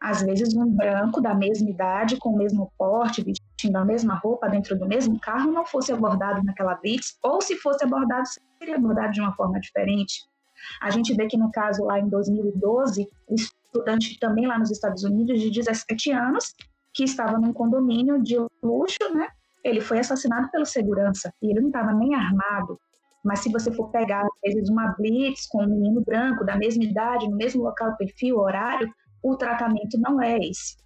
Às 0.04 0.20
vezes 0.20 0.54
um 0.54 0.70
branco 0.70 1.18
da 1.18 1.34
mesma 1.34 1.70
idade, 1.70 2.18
com 2.18 2.28
o 2.28 2.36
mesmo 2.36 2.70
porte, 2.76 3.24
vestindo 3.24 3.76
a 3.76 3.84
mesma 3.86 4.14
roupa 4.14 4.50
dentro 4.50 4.78
do 4.78 4.86
mesmo 4.86 5.18
carro, 5.18 5.50
não 5.50 5.64
fosse 5.64 5.94
abordado 5.94 6.44
naquela 6.44 6.74
blitz, 6.74 7.16
ou 7.22 7.40
se 7.40 7.56
fosse 7.56 7.82
abordado, 7.84 8.24
seria 8.58 8.76
abordado 8.76 9.12
de 9.12 9.22
uma 9.22 9.32
forma 9.32 9.58
diferente. 9.58 10.20
A 10.82 10.90
gente 10.90 11.14
vê 11.14 11.26
que 11.26 11.38
no 11.38 11.50
caso 11.50 11.82
lá 11.84 11.98
em 11.98 12.06
2012, 12.10 13.08
o 13.26 13.34
estudante 13.34 14.18
também 14.20 14.46
lá 14.46 14.58
nos 14.58 14.70
Estados 14.70 15.04
Unidos 15.04 15.40
de 15.40 15.50
17 15.50 16.12
anos 16.12 16.54
que 16.92 17.04
estava 17.04 17.38
num 17.38 17.54
condomínio 17.54 18.22
de 18.22 18.36
luxo, 18.62 19.14
né? 19.14 19.28
Ele 19.64 19.80
foi 19.80 20.00
assassinado 20.00 20.50
pelo 20.50 20.66
segurança 20.66 21.32
e 21.40 21.50
ele 21.50 21.60
não 21.60 21.68
estava 21.68 21.94
nem 21.94 22.14
armado. 22.14 22.78
Mas 23.24 23.38
se 23.38 23.50
você 23.50 23.72
for 23.72 23.90
pegar, 23.90 24.20
às 24.20 24.52
vezes, 24.52 24.68
uma 24.68 24.94
blitz 24.98 25.46
com 25.46 25.62
um 25.62 25.66
menino 25.66 26.02
branco 26.02 26.44
da 26.44 26.58
mesma 26.58 26.84
idade, 26.84 27.26
no 27.26 27.36
mesmo 27.36 27.62
local, 27.62 27.96
perfil, 27.96 28.36
horário, 28.36 28.92
o 29.24 29.36
tratamento 29.36 29.98
não 29.98 30.22
é 30.22 30.38
esse. 30.38 30.76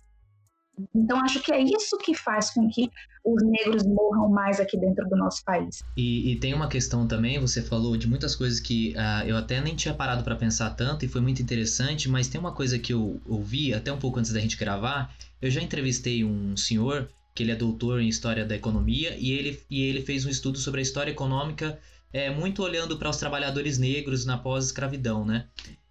Então, 0.94 1.18
acho 1.24 1.42
que 1.42 1.52
é 1.52 1.60
isso 1.60 1.98
que 1.98 2.14
faz 2.14 2.50
com 2.50 2.68
que 2.68 2.88
os 3.24 3.42
negros 3.42 3.84
morram 3.84 4.28
mais 4.28 4.60
aqui 4.60 4.78
dentro 4.78 5.08
do 5.08 5.16
nosso 5.16 5.44
país. 5.44 5.82
E, 5.96 6.30
e 6.30 6.36
tem 6.36 6.54
uma 6.54 6.68
questão 6.68 7.06
também, 7.06 7.40
você 7.40 7.60
falou 7.60 7.96
de 7.96 8.08
muitas 8.08 8.36
coisas 8.36 8.60
que 8.60 8.94
uh, 8.94 9.26
eu 9.26 9.36
até 9.36 9.60
nem 9.60 9.74
tinha 9.74 9.92
parado 9.92 10.22
para 10.22 10.36
pensar 10.36 10.70
tanto 10.70 11.04
e 11.04 11.08
foi 11.08 11.20
muito 11.20 11.42
interessante, 11.42 12.08
mas 12.08 12.28
tem 12.28 12.40
uma 12.40 12.52
coisa 12.52 12.78
que 12.78 12.92
eu 12.92 13.20
ouvi 13.26 13.74
até 13.74 13.92
um 13.92 13.98
pouco 13.98 14.20
antes 14.20 14.32
da 14.32 14.38
gente 14.38 14.56
gravar, 14.56 15.12
eu 15.42 15.50
já 15.50 15.60
entrevistei 15.60 16.24
um 16.24 16.56
senhor 16.56 17.08
que 17.34 17.42
ele 17.42 17.50
é 17.50 17.56
doutor 17.56 18.00
em 18.00 18.08
história 18.08 18.44
da 18.44 18.54
economia 18.54 19.16
e 19.18 19.32
ele, 19.32 19.60
e 19.68 19.82
ele 19.82 20.02
fez 20.02 20.24
um 20.24 20.30
estudo 20.30 20.58
sobre 20.58 20.80
a 20.80 20.82
história 20.82 21.10
econômica 21.10 21.78
é, 22.12 22.30
muito 22.30 22.62
olhando 22.62 22.98
para 22.98 23.10
os 23.10 23.16
trabalhadores 23.16 23.78
negros 23.78 24.24
na 24.24 24.38
pós-escravidão, 24.38 25.24
né? 25.24 25.46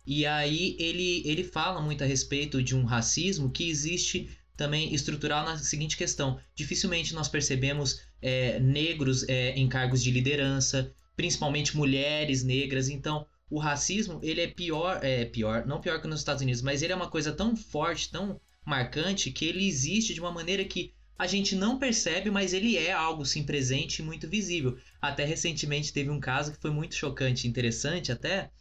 E 0.07 0.25
aí 0.25 0.77
ele, 0.79 1.21
ele 1.25 1.43
fala 1.43 1.81
muito 1.81 2.01
a 2.01 2.07
respeito 2.07 2.63
de 2.63 2.73
um 2.73 2.85
racismo 2.85 3.51
que 3.51 3.69
existe 3.69 4.29
também 4.55 4.93
estrutural 4.93 5.43
na 5.43 5.57
seguinte 5.57 5.97
questão: 5.97 6.39
dificilmente 6.55 7.13
nós 7.13 7.27
percebemos 7.27 7.99
é, 8.21 8.57
negros 8.57 9.27
é, 9.27 9.51
em 9.51 9.67
cargos 9.67 10.01
de 10.01 10.09
liderança, 10.09 10.93
principalmente 11.17 11.75
mulheres 11.75 12.41
negras. 12.41 12.87
Então, 12.87 13.27
o 13.49 13.59
racismo 13.59 14.21
ele 14.23 14.39
é 14.39 14.47
pior, 14.47 15.03
é 15.03 15.25
pior, 15.25 15.67
não 15.67 15.81
pior 15.81 16.01
que 16.01 16.07
nos 16.07 16.21
Estados 16.21 16.41
Unidos, 16.41 16.61
mas 16.61 16.81
ele 16.81 16.93
é 16.93 16.95
uma 16.95 17.09
coisa 17.09 17.33
tão 17.33 17.53
forte, 17.53 18.09
tão 18.09 18.39
marcante 18.65 19.29
que 19.29 19.43
ele 19.43 19.67
existe 19.67 20.13
de 20.13 20.21
uma 20.21 20.31
maneira 20.31 20.63
que 20.63 20.93
a 21.19 21.27
gente 21.27 21.53
não 21.53 21.79
percebe, 21.79 22.31
mas 22.31 22.53
ele 22.53 22.77
é 22.77 22.93
algo 22.93 23.25
sim 23.25 23.43
presente 23.43 23.99
e 23.99 24.05
muito 24.05 24.25
visível. 24.29 24.77
Até 25.01 25.25
recentemente 25.25 25.91
teve 25.91 26.09
um 26.09 26.19
caso 26.19 26.53
que 26.53 26.61
foi 26.61 26.71
muito 26.71 26.95
chocante, 26.95 27.47
interessante 27.47 28.11
até, 28.11 28.51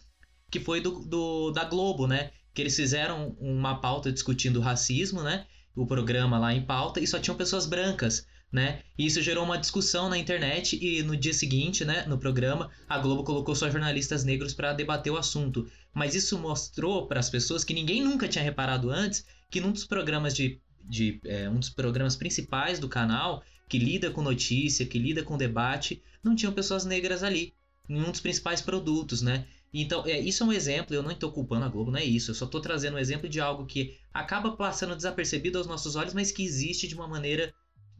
que 0.50 0.60
foi 0.60 0.80
do, 0.80 1.00
do 1.00 1.50
da 1.50 1.64
Globo, 1.64 2.06
né? 2.06 2.30
Que 2.54 2.62
eles 2.62 2.76
fizeram 2.76 3.36
uma 3.40 3.80
pauta 3.80 4.12
discutindo 4.12 4.60
racismo, 4.60 5.22
né? 5.22 5.46
O 5.74 5.86
programa 5.86 6.38
lá 6.38 6.54
em 6.54 6.64
pauta 6.64 7.00
e 7.00 7.06
só 7.06 7.18
tinham 7.18 7.36
pessoas 7.36 7.66
brancas, 7.66 8.26
né? 8.50 8.80
E 8.96 9.06
isso 9.06 9.20
gerou 9.20 9.44
uma 9.44 9.58
discussão 9.58 10.08
na 10.08 10.16
internet 10.16 10.78
e 10.82 11.02
no 11.02 11.16
dia 11.16 11.34
seguinte, 11.34 11.84
né, 11.84 12.06
no 12.06 12.16
programa, 12.16 12.70
a 12.88 12.98
Globo 12.98 13.24
colocou 13.24 13.54
só 13.54 13.68
jornalistas 13.68 14.24
negros 14.24 14.54
para 14.54 14.72
debater 14.72 15.12
o 15.12 15.18
assunto. 15.18 15.68
Mas 15.92 16.14
isso 16.14 16.38
mostrou 16.38 17.06
para 17.06 17.20
as 17.20 17.28
pessoas 17.28 17.64
que 17.64 17.74
ninguém 17.74 18.02
nunca 18.02 18.28
tinha 18.28 18.44
reparado 18.44 18.90
antes 18.90 19.26
que 19.50 19.60
num 19.60 19.72
dos 19.72 19.84
programas 19.84 20.34
de, 20.34 20.60
de 20.84 21.20
é, 21.24 21.48
um 21.48 21.58
dos 21.58 21.70
programas 21.70 22.16
principais 22.16 22.78
do 22.78 22.88
canal 22.88 23.42
que 23.68 23.78
lida 23.78 24.10
com 24.10 24.22
notícia, 24.22 24.86
que 24.86 24.98
lida 24.98 25.22
com 25.22 25.36
debate, 25.36 26.02
não 26.22 26.36
tinham 26.36 26.52
pessoas 26.52 26.84
negras 26.84 27.22
ali, 27.22 27.52
em 27.88 28.00
um 28.00 28.10
dos 28.10 28.20
principais 28.20 28.60
produtos, 28.60 29.22
né? 29.22 29.46
Então, 29.72 30.06
é, 30.06 30.18
isso 30.18 30.42
é 30.42 30.46
um 30.46 30.52
exemplo, 30.52 30.94
eu 30.94 31.02
não 31.02 31.10
estou 31.10 31.30
culpando 31.30 31.64
a 31.64 31.68
Globo, 31.68 31.90
não 31.90 31.98
é 31.98 32.04
isso. 32.04 32.30
Eu 32.30 32.34
só 32.34 32.46
estou 32.46 32.60
trazendo 32.60 32.94
um 32.94 32.98
exemplo 32.98 33.28
de 33.28 33.40
algo 33.40 33.66
que 33.66 33.98
acaba 34.12 34.56
passando 34.56 34.96
desapercebido 34.96 35.58
aos 35.58 35.66
nossos 35.66 35.96
olhos, 35.96 36.14
mas 36.14 36.32
que 36.32 36.44
existe 36.44 36.88
de 36.88 36.94
uma 36.94 37.06
maneira 37.06 37.52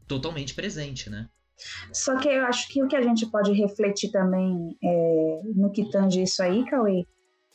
totalmente 0.07 0.55
presente, 0.55 1.11
né? 1.11 1.29
Só 1.93 2.17
que 2.19 2.29
eu 2.29 2.45
acho 2.45 2.69
que 2.69 2.83
o 2.83 2.89
que 2.89 2.97
a 2.97 3.03
gente 3.03 3.27
pode 3.27 3.53
refletir 3.53 4.11
também 4.11 4.77
é, 4.83 5.41
no 5.55 5.71
que 5.71 5.91
tange 5.91 6.23
isso 6.23 6.43
aí, 6.43 6.65
Cauê, 6.67 7.05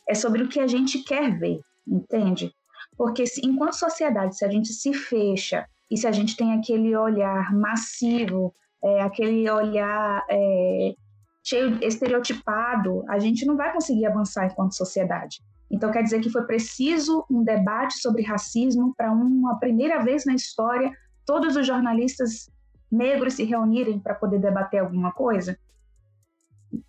é 0.08 0.14
sobre 0.14 0.42
o 0.42 0.48
que 0.48 0.58
a 0.60 0.66
gente 0.66 1.02
quer 1.04 1.38
ver, 1.38 1.60
entende? 1.86 2.52
Porque 2.96 3.26
se, 3.26 3.40
enquanto 3.44 3.74
sociedade, 3.74 4.36
se 4.36 4.44
a 4.44 4.50
gente 4.50 4.72
se 4.72 4.92
fecha 4.92 5.66
e 5.90 5.96
se 5.96 6.06
a 6.06 6.12
gente 6.12 6.36
tem 6.36 6.52
aquele 6.52 6.96
olhar 6.96 7.54
massivo, 7.54 8.54
é, 8.82 9.02
aquele 9.02 9.48
olhar 9.48 10.24
é, 10.28 10.94
cheio 11.42 11.78
estereotipado, 11.82 13.04
a 13.08 13.18
gente 13.18 13.44
não 13.44 13.56
vai 13.56 13.72
conseguir 13.72 14.06
avançar 14.06 14.46
enquanto 14.46 14.76
sociedade. 14.76 15.42
Então 15.70 15.90
quer 15.90 16.02
dizer 16.02 16.20
que 16.20 16.30
foi 16.30 16.44
preciso 16.44 17.24
um 17.30 17.42
debate 17.42 17.98
sobre 17.98 18.22
racismo 18.22 18.94
para 18.94 19.10
uma 19.10 19.58
primeira 19.58 20.02
vez 20.04 20.24
na 20.24 20.34
história 20.34 20.92
todos 21.24 21.56
os 21.56 21.66
jornalistas 21.66 22.50
negros 22.90 23.34
se 23.34 23.44
reunirem 23.44 23.98
para 23.98 24.14
poder 24.14 24.38
debater 24.38 24.80
alguma 24.80 25.12
coisa? 25.12 25.58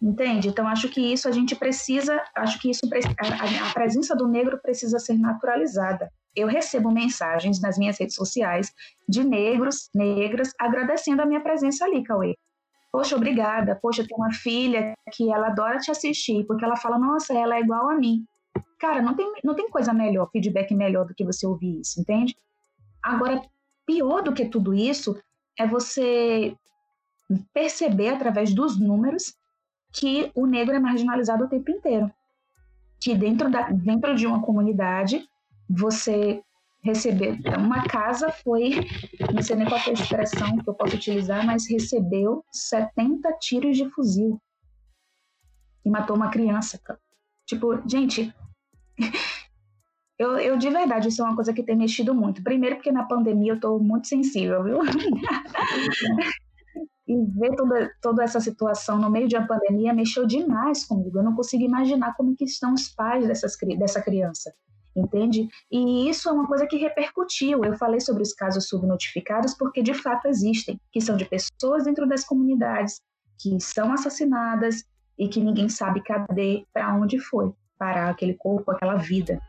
Entende? 0.01 0.49
Então 0.49 0.67
acho 0.67 0.89
que 0.89 1.01
isso 1.13 1.27
a 1.27 1.31
gente 1.31 1.55
precisa, 1.55 2.21
acho 2.35 2.59
que 2.59 2.69
isso 2.69 2.81
a, 2.85 3.69
a 3.69 3.73
presença 3.73 4.15
do 4.15 4.27
negro 4.27 4.59
precisa 4.61 4.99
ser 4.99 5.17
naturalizada. 5.17 6.11
Eu 6.35 6.47
recebo 6.47 6.91
mensagens 6.91 7.61
nas 7.61 7.77
minhas 7.77 7.97
redes 7.97 8.15
sociais 8.15 8.73
de 9.07 9.23
negros, 9.23 9.89
negras, 9.93 10.51
agradecendo 10.59 11.21
a 11.21 11.25
minha 11.25 11.41
presença 11.41 11.85
ali, 11.85 12.03
Cauê. 12.03 12.35
Poxa, 12.93 13.15
obrigada. 13.15 13.75
Poxa, 13.81 14.03
eu 14.03 14.07
tenho 14.07 14.19
uma 14.19 14.31
filha 14.31 14.93
que 15.11 15.33
ela 15.33 15.47
adora 15.47 15.79
te 15.79 15.89
assistir, 15.89 16.45
porque 16.45 16.63
ela 16.63 16.75
fala, 16.75 16.99
nossa, 16.99 17.33
ela 17.33 17.55
é 17.55 17.59
igual 17.59 17.89
a 17.89 17.95
mim. 17.95 18.23
Cara, 18.79 19.01
não 19.01 19.15
tem, 19.15 19.33
não 19.43 19.55
tem 19.55 19.67
coisa 19.67 19.91
melhor, 19.91 20.29
feedback 20.31 20.75
melhor 20.75 21.07
do 21.07 21.15
que 21.15 21.25
você 21.25 21.47
ouvir 21.47 21.79
isso, 21.81 21.99
entende? 21.99 22.37
Agora, 23.01 23.41
pior 23.83 24.21
do 24.21 24.31
que 24.31 24.45
tudo 24.45 24.75
isso 24.75 25.19
é 25.57 25.65
você 25.65 26.55
perceber 27.51 28.09
através 28.09 28.53
dos 28.53 28.79
números 28.79 29.35
que 29.91 30.31
o 30.35 30.45
negro 30.45 30.75
é 30.75 30.79
marginalizado 30.79 31.45
o 31.45 31.49
tempo 31.49 31.71
inteiro. 31.71 32.11
Que 33.01 33.15
dentro, 33.15 33.49
da, 33.49 33.69
dentro 33.71 34.13
de 34.13 34.27
uma 34.27 34.43
comunidade, 34.43 35.27
você 35.67 36.43
recebeu. 36.83 37.35
Uma 37.57 37.83
casa 37.83 38.29
foi, 38.29 38.71
não 39.33 39.41
sei 39.41 39.55
nem 39.55 39.67
qual 39.67 39.79
é 39.79 39.89
a 39.89 39.93
expressão 39.93 40.57
que 40.57 40.69
eu 40.69 40.73
posso 40.73 40.95
utilizar, 40.95 41.45
mas 41.45 41.69
recebeu 41.69 42.43
70 42.51 43.31
tiros 43.39 43.77
de 43.77 43.89
fuzil 43.89 44.41
e 45.85 45.89
matou 45.89 46.15
uma 46.15 46.29
criança. 46.29 46.79
Tipo, 47.47 47.81
gente, 47.87 48.33
eu, 50.19 50.37
eu 50.37 50.57
de 50.57 50.69
verdade, 50.69 51.07
isso 51.07 51.21
é 51.21 51.25
uma 51.25 51.35
coisa 51.35 51.53
que 51.53 51.63
tem 51.63 51.75
mexido 51.75 52.13
muito. 52.13 52.43
Primeiro, 52.43 52.75
porque 52.75 52.91
na 52.91 53.05
pandemia 53.05 53.53
eu 53.53 53.59
tô 53.59 53.79
muito 53.79 54.07
sensível, 54.07 54.63
viu? 54.63 54.79
e 57.05 57.25
ver 57.37 57.55
toda, 57.55 57.91
toda 58.01 58.23
essa 58.23 58.39
situação 58.39 58.97
no 58.97 59.09
meio 59.09 59.27
de 59.27 59.35
uma 59.35 59.47
pandemia 59.47 59.93
mexeu 59.93 60.25
demais 60.25 60.85
comigo. 60.85 61.19
Eu 61.19 61.23
não 61.23 61.35
consigo 61.35 61.63
imaginar 61.63 62.15
como 62.15 62.35
que 62.35 62.45
estão 62.45 62.73
os 62.73 62.89
pais 62.89 63.27
dessas, 63.27 63.57
dessa 63.77 64.01
criança, 64.01 64.53
entende? 64.95 65.47
E 65.71 66.09
isso 66.09 66.29
é 66.29 66.31
uma 66.31 66.47
coisa 66.47 66.67
que 66.67 66.77
repercutiu. 66.77 67.63
Eu 67.63 67.75
falei 67.77 67.99
sobre 67.99 68.23
os 68.23 68.33
casos 68.33 68.67
subnotificados 68.67 69.53
porque 69.53 69.81
de 69.81 69.93
fato 69.93 70.27
existem, 70.27 70.79
que 70.91 71.01
são 71.01 71.15
de 71.15 71.25
pessoas 71.25 71.83
dentro 71.83 72.07
das 72.07 72.23
comunidades 72.23 73.01
que 73.39 73.59
são 73.59 73.91
assassinadas 73.91 74.85
e 75.17 75.27
que 75.27 75.39
ninguém 75.39 75.69
sabe 75.69 76.01
cadê, 76.01 76.65
para 76.71 76.95
onde 76.95 77.19
foi 77.19 77.51
parar 77.77 78.09
aquele 78.09 78.35
corpo, 78.35 78.71
aquela 78.71 78.95
vida. 78.95 79.39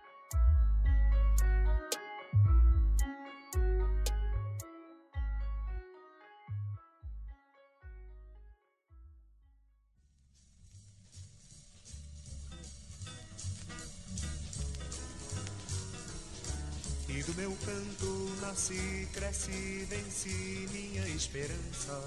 Do 17.26 17.34
meu 17.36 17.56
canto 17.64 18.30
nasci, 18.42 19.08
cresci, 19.14 19.86
venci 19.88 20.68
minha 20.70 21.06
esperança. 21.08 21.98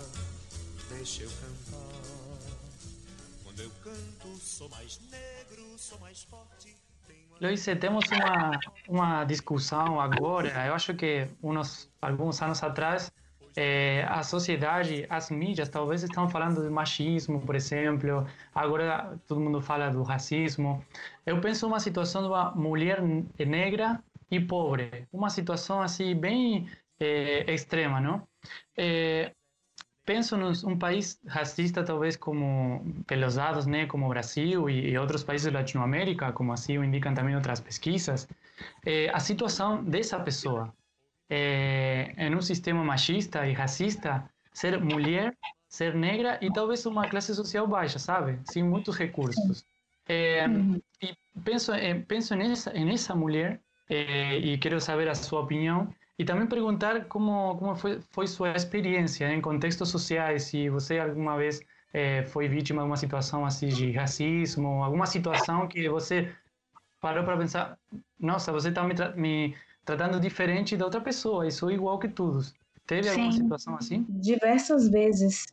Deixa 0.90 1.24
eu 1.24 1.30
cantar. 1.30 1.98
Quando 3.44 3.60
eu 3.62 3.72
canto, 3.84 4.38
sou 4.40 4.70
mais 4.70 5.00
negro, 5.12 5.64
sou 5.78 6.00
mais 6.00 6.24
forte. 6.24 6.76
Luiz, 7.42 7.66
temos 7.80 8.06
uma, 8.12 8.60
uma 8.88 9.24
discussão 9.24 10.00
agora, 10.00 10.66
eu 10.66 10.74
acho 10.74 10.94
que 10.94 11.28
uns, 11.42 11.90
alguns 12.02 12.42
anos 12.42 12.62
atrás, 12.64 13.12
é, 13.56 14.06
a 14.08 14.22
sociedade, 14.22 15.06
as 15.10 15.32
mídias 15.32 15.70
talvez 15.70 16.04
estão 16.04 16.30
falando 16.30 16.62
de 16.62 16.70
machismo, 16.70 17.42
por 17.42 17.56
exemplo, 17.56 18.28
agora 18.54 19.20
todo 19.28 19.40
mundo 19.40 19.62
fala 19.62 19.90
do 19.90 20.04
racismo. 20.04 20.84
Eu 21.26 21.42
penso 21.42 21.66
uma 21.66 21.80
situação 21.80 22.22
de 22.22 22.28
uma 22.28 22.52
mulher 22.52 23.02
negra 23.40 24.00
e 24.30 24.40
pobre, 24.40 25.08
uma 25.12 25.30
situação 25.30 25.82
assim 25.82 26.16
bem 26.16 26.70
é, 27.00 27.54
extrema, 27.54 28.00
não? 28.00 28.28
É, 28.76 29.32
penso 30.06 30.38
num 30.38 30.54
um 30.66 30.78
país 30.80 31.20
racista 31.28 31.84
talvez 31.84 32.16
como 32.16 33.04
pelos 33.06 33.36
dados, 33.36 33.66
né, 33.66 33.86
como 33.86 34.06
o 34.06 34.10
Brasil 34.10 34.70
e, 34.70 34.92
e, 34.92 34.98
outros 34.98 35.24
países 35.24 35.52
da 35.52 35.60
Latinoamérica, 35.60 36.32
como 36.32 36.54
assim 36.54 36.78
o 36.78 36.84
indicam 36.84 37.14
também 37.14 37.36
outras 37.36 37.60
pesquisas, 37.60 38.28
é, 38.86 39.10
a 39.10 39.20
situação 39.20 39.84
dessa 39.84 40.18
pessoa 40.20 40.74
é, 41.30 42.14
em 42.18 42.34
um 42.34 42.42
sistema 42.42 42.84
machista 42.84 43.46
e 43.46 43.54
racista, 43.54 44.30
ser 44.54 44.80
mulher, 44.80 45.36
ser 45.68 45.94
negra 45.94 46.40
e 46.42 46.52
talvez 46.52 46.86
uma 46.86 47.10
classe 47.10 47.36
social 47.36 47.68
baixa, 47.68 48.00
sabe? 48.00 48.40
Sem 48.46 48.64
muitos 48.64 48.98
recursos. 48.98 49.66
É, 50.08 50.46
e 51.02 51.14
penso, 51.44 51.74
penso 52.08 52.34
nessa, 52.34 52.72
nessa 52.72 53.14
mulher 53.14 53.60
é, 53.90 54.38
e 54.38 54.58
quero 54.58 54.80
saber 54.82 55.08
a 55.08 55.16
sua 55.16 55.42
opinião 55.42 55.88
e 56.20 56.26
também 56.26 56.48
perguntar 56.48 57.06
como, 57.06 57.56
como 57.58 57.76
foi, 57.76 58.00
foi 58.10 58.28
sua 58.28 58.52
experiência 58.52 59.32
em 59.32 59.40
contextos 59.40 59.90
sociais, 59.90 60.44
se 60.44 60.70
você 60.70 61.00
alguma 61.00 61.38
vez 61.38 61.62
é, 61.94 62.24
foi 62.24 62.48
vítima 62.48 62.82
de 62.82 62.88
uma 62.88 62.98
situação 62.98 63.46
assim 63.46 63.68
de 63.68 63.92
racismo, 63.92 64.84
alguma 64.84 65.06
situação 65.06 65.68
que 65.68 65.88
você 65.88 66.32
parou 67.00 67.24
para 67.24 67.38
pensar, 67.38 67.78
nossa, 68.20 68.52
você 68.52 68.70
está 68.70 68.84
me, 68.84 68.96
me 69.16 69.56
tratando 69.86 70.20
diferente 70.20 70.76
da 70.76 70.86
outra 70.86 71.00
pessoa, 71.00 71.48
e 71.48 71.52
sou 71.52 71.72
igual 71.72 72.00
que 72.00 72.08
todos. 72.08 72.54
Teve 72.86 73.04
Sim, 73.04 73.10
alguma 73.12 73.32
situação 73.32 73.76
assim? 73.76 74.06
Diversas 74.10 74.90
vezes. 74.90 75.46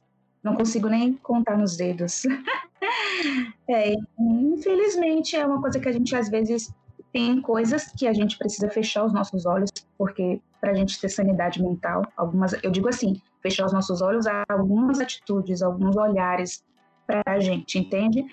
Não 0.42 0.54
consigo 0.54 0.88
nem 0.88 1.14
contar 1.14 1.58
nos 1.58 1.76
dedos. 1.76 2.24
é, 3.68 3.94
infelizmente, 4.18 5.36
é 5.36 5.44
uma 5.44 5.60
coisa 5.60 5.80
que 5.80 5.88
a 5.88 5.92
gente 5.92 6.14
às 6.14 6.28
vezes 6.28 6.72
tem 7.14 7.40
coisas 7.40 7.92
que 7.96 8.08
a 8.08 8.12
gente 8.12 8.36
precisa 8.36 8.68
fechar 8.68 9.04
os 9.04 9.12
nossos 9.12 9.46
olhos, 9.46 9.70
porque 9.96 10.40
para 10.60 10.72
a 10.72 10.74
gente 10.74 11.00
ter 11.00 11.08
sanidade 11.08 11.62
mental, 11.62 12.02
algumas, 12.16 12.60
eu 12.60 12.72
digo 12.72 12.88
assim, 12.88 13.22
fechar 13.40 13.64
os 13.66 13.72
nossos 13.72 14.02
olhos 14.02 14.26
a 14.26 14.42
algumas 14.48 14.98
atitudes, 14.98 15.62
alguns 15.62 15.96
olhares 15.96 16.64
para 17.06 17.22
a 17.24 17.38
gente, 17.38 17.78
entende? 17.78 18.26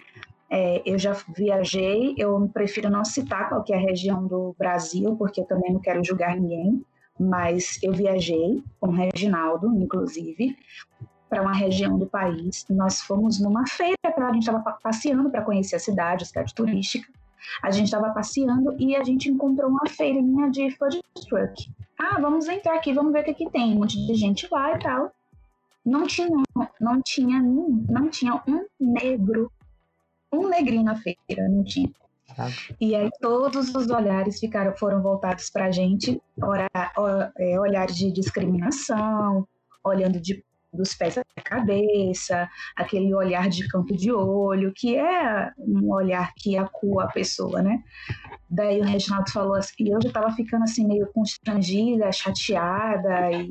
É, 0.50 0.82
eu 0.84 0.98
já 0.98 1.16
viajei, 1.38 2.16
eu 2.18 2.50
prefiro 2.52 2.90
não 2.90 3.06
citar 3.06 3.50
qual 3.50 3.64
é 3.70 3.76
a 3.76 3.80
região 3.80 4.26
do 4.26 4.56
Brasil, 4.58 5.16
porque 5.16 5.42
eu 5.42 5.46
também 5.46 5.72
não 5.72 5.80
quero 5.80 6.04
julgar 6.04 6.36
ninguém, 6.36 6.84
mas 7.20 7.78
eu 7.84 7.94
viajei 7.94 8.64
com 8.80 8.88
o 8.88 8.96
Reginaldo, 8.96 9.68
inclusive, 9.76 10.58
para 11.30 11.44
uma 11.44 11.54
região 11.54 12.00
do 12.00 12.08
país. 12.08 12.66
Nós 12.68 13.00
fomos 13.00 13.40
numa 13.40 13.68
feira, 13.68 13.96
a 14.04 14.34
gente 14.34 14.40
estava 14.40 14.76
passeando 14.82 15.30
para 15.30 15.44
conhecer 15.44 15.76
a 15.76 15.80
cidade, 15.80 16.24
a 16.24 16.26
cidade 16.26 16.56
turística. 16.56 17.08
A 17.64 17.72
gente 17.72 17.86
estava 17.86 18.12
passeando 18.12 18.76
e 18.80 18.96
a 18.96 19.04
gente 19.04 19.30
encontrou 19.30 19.70
uma 19.70 19.88
feirinha 19.88 20.50
de 20.50 20.72
food 20.72 21.02
truck. 21.28 21.72
Ah, 21.98 22.20
vamos 22.20 22.48
entrar 22.48 22.76
aqui, 22.76 22.94
vamos 22.94 23.14
ver 23.14 23.22
o 23.22 23.26
que, 23.26 23.34
que 23.34 23.50
tem. 23.50 23.74
Um 23.74 23.80
monte 23.80 24.06
de 24.06 24.14
gente 24.16 24.48
lá 24.52 24.76
e 24.76 24.80
tal. 24.80 25.12
Não 25.86 26.06
tinha, 26.06 26.30
não 26.80 27.02
tinha, 27.02 27.42
não 27.42 28.10
tinha 28.10 28.42
um 28.48 28.66
negro 28.80 29.52
um 30.32 30.48
negrinho 30.48 30.84
na 30.84 30.96
feira, 30.96 31.50
não 31.50 31.64
tinha. 31.64 31.92
E 32.80 32.96
aí 32.96 33.10
todos 33.20 33.76
os 33.76 33.90
olhares 33.90 34.40
ficaram, 34.40 34.76
foram 34.78 35.02
voltados 35.02 35.50
para 35.50 35.66
a 35.66 35.72
gente, 35.72 36.22
é, 37.38 37.60
olhares 37.60 37.96
de 37.98 38.12
discriminação, 38.12 39.46
olhando 39.84 40.20
de, 40.20 40.44
dos 40.74 40.94
pés 40.94 41.18
à 41.18 41.24
cabeça, 41.44 42.50
aquele 42.76 43.14
olhar 43.14 43.50
de 43.50 43.68
campo 43.68 43.96
de 43.96 44.12
olho, 44.12 44.72
que 44.76 44.96
é 44.96 45.52
um 45.58 45.92
olhar 45.92 46.34
que 46.36 46.58
acua 46.58 47.06
a 47.06 47.12
pessoa, 47.12 47.62
né? 47.62 47.84
Daí 48.50 48.80
o 48.80 48.86
Reginaldo 48.86 49.32
falou 49.32 49.56
assim, 49.56 49.74
e 49.80 49.90
eu 49.90 50.02
já 50.02 50.10
estava 50.10 50.32
ficando 50.32 50.64
assim 50.64 50.88
meio 50.88 51.08
constrangida, 51.14 52.12
chateada, 52.12 53.32
e 53.32 53.50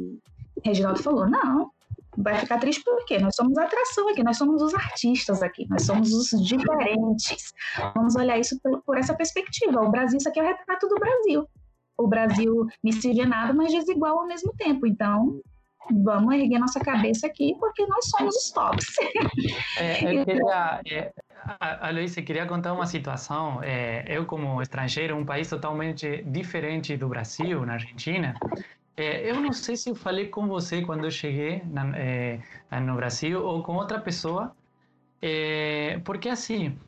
o 0.57 0.61
Reginaldo 0.65 1.03
falou, 1.03 1.29
não, 1.29 1.71
vai 2.17 2.37
ficar 2.39 2.59
triste 2.59 2.83
porque 2.85 3.19
nós 3.19 3.35
somos 3.35 3.57
a 3.59 3.65
atração 3.65 4.09
aqui, 4.09 4.23
nós 4.23 4.37
somos 4.37 4.63
os 4.63 4.75
artistas 4.75 5.43
aqui, 5.43 5.67
nós 5.69 5.83
somos 5.83 6.13
os 6.13 6.29
diferentes. 6.45 7.53
Vamos 7.95 8.17
olhar 8.17 8.39
isso 8.39 8.59
por, 8.61 8.83
por 8.83 8.99
essa 8.99 9.15
perspectiva. 9.15 9.81
O 9.81 9.91
Brasil, 9.91 10.19
isso 10.19 10.29
aqui 10.29 10.41
é 10.41 10.43
o 10.43 10.47
retrato 10.47 10.89
do 10.89 10.97
Brasil. 10.97 11.47
O 11.97 12.09
Brasil 12.09 12.67
miscigenado, 12.83 13.55
mas 13.55 13.73
desigual 13.73 14.21
ao 14.21 14.27
mesmo 14.27 14.53
tempo. 14.57 14.87
Então, 14.87 15.41
vamos 15.91 16.35
erguer 16.35 16.59
nossa 16.59 16.81
cabeça 16.81 17.27
aqui 17.27 17.57
porque 17.59 17.87
nós 17.87 18.09
somos 18.11 18.37
os 18.37 18.51
tops. 18.51 18.87
É, 19.79 20.21
eu 20.21 20.25
queria, 20.25 20.81
é, 20.87 21.13
Aloysio, 21.59 22.25
queria 22.25 22.47
contar 22.47 22.73
uma 22.73 22.87
situação. 22.87 23.63
É, 23.63 24.05
eu, 24.07 24.27
como 24.27 24.61
estrangeiro, 24.61 25.17
um 25.17 25.25
país 25.25 25.49
totalmente 25.49 26.23
diferente 26.23 26.97
do 26.97 27.09
Brasil, 27.09 27.65
na 27.65 27.75
Argentina, 27.75 28.35
é, 28.97 29.31
eu 29.31 29.41
não 29.41 29.53
sei 29.53 29.77
se 29.77 29.89
eu 29.89 29.95
falei 29.95 30.29
com 30.29 30.47
você 30.47 30.83
quando 30.83 31.05
eu 31.05 31.11
cheguei 31.11 31.63
na, 31.65 31.97
é, 31.97 32.41
no 32.83 32.95
Brasil 32.97 33.43
ou 33.43 33.63
com 33.63 33.75
outra 33.75 33.99
pessoa, 33.99 34.55
é, 35.23 35.99
porque 36.05 36.29
assim, 36.29 36.79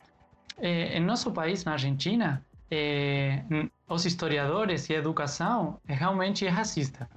é, 0.59 0.99
em 0.99 1.01
nosso 1.01 1.33
país, 1.33 1.65
na 1.65 1.73
Argentina, 1.73 2.45
é, 2.71 3.43
os 3.89 4.05
historiadores 4.05 4.89
e 4.89 4.95
a 4.95 4.99
educação 4.99 5.81
realmente 5.87 6.47
é 6.47 6.51
racista. 6.51 7.09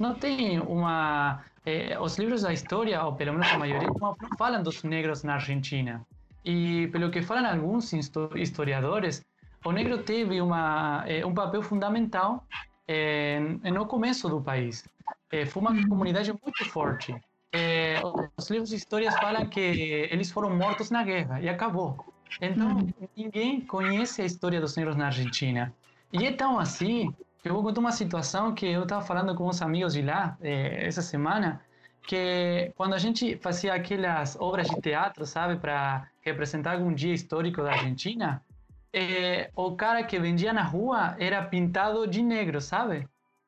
Não 0.00 0.14
tem 0.14 0.58
uma... 0.58 1.44
É, 1.64 2.00
os 2.00 2.18
livros 2.18 2.42
da 2.42 2.52
história, 2.52 3.04
ou 3.04 3.12
pelo 3.14 3.32
menos 3.34 3.46
a 3.52 3.58
maioria, 3.58 3.88
não 4.00 4.16
falam 4.38 4.62
dos 4.62 4.82
negros 4.82 5.22
na 5.22 5.34
Argentina. 5.34 6.04
E 6.42 6.88
pelo 6.88 7.10
que 7.10 7.20
falam 7.20 7.52
alguns 7.52 7.92
historiadores, 7.92 9.22
o 9.62 9.70
negro 9.70 9.98
teve 10.02 10.40
uma, 10.40 11.04
um 11.26 11.34
papel 11.34 11.62
fundamental 11.62 12.42
no 13.70 13.84
começo 13.86 14.26
do 14.28 14.40
país. 14.40 14.88
É, 15.30 15.44
foi 15.44 15.60
uma 15.60 15.86
comunidade 15.86 16.32
muito 16.32 16.64
forte. 16.64 17.14
Os 18.38 18.48
livros 18.48 18.70
de 18.70 18.76
histórias 18.76 19.14
falam 19.16 19.46
que 19.46 19.60
eles 19.60 20.30
foram 20.30 20.56
mortos 20.56 20.90
na 20.90 21.04
guerra 21.04 21.42
e 21.42 21.48
acabou. 21.48 22.14
Então, 22.40 22.88
ninguém 23.14 23.60
conhece 23.60 24.22
a 24.22 24.24
história 24.24 24.60
dos 24.62 24.76
negros 24.76 24.96
na 24.96 25.06
Argentina. 25.06 25.74
E 26.10 26.24
é 26.24 26.32
tão 26.32 26.58
assim 26.58 27.14
eu 27.44 27.54
vou 27.54 27.62
contar 27.62 27.80
uma 27.80 27.92
situação 27.92 28.54
que 28.54 28.66
eu 28.66 28.82
estava 28.82 29.02
falando 29.02 29.34
com 29.34 29.48
uns 29.48 29.62
amigos 29.62 29.94
de 29.94 30.02
lá 30.02 30.36
é, 30.40 30.86
essa 30.86 31.02
semana, 31.02 31.60
que 32.06 32.72
quando 32.76 32.94
a 32.94 32.98
gente 32.98 33.36
fazia 33.38 33.74
aquelas 33.74 34.36
obras 34.36 34.68
de 34.68 34.80
teatro, 34.80 35.24
sabe, 35.26 35.56
para 35.56 36.08
representar 36.20 36.72
algum 36.72 36.92
dia 36.92 37.14
histórico 37.14 37.62
da 37.62 37.72
Argentina, 37.72 38.42
é, 38.92 39.50
o 39.54 39.74
cara 39.76 40.02
que 40.02 40.18
vendia 40.18 40.52
na 40.52 40.62
rua 40.62 41.16
era 41.18 41.42
pintado 41.42 42.06
de 42.06 42.22
negro, 42.22 42.60
sabe? 42.60 43.06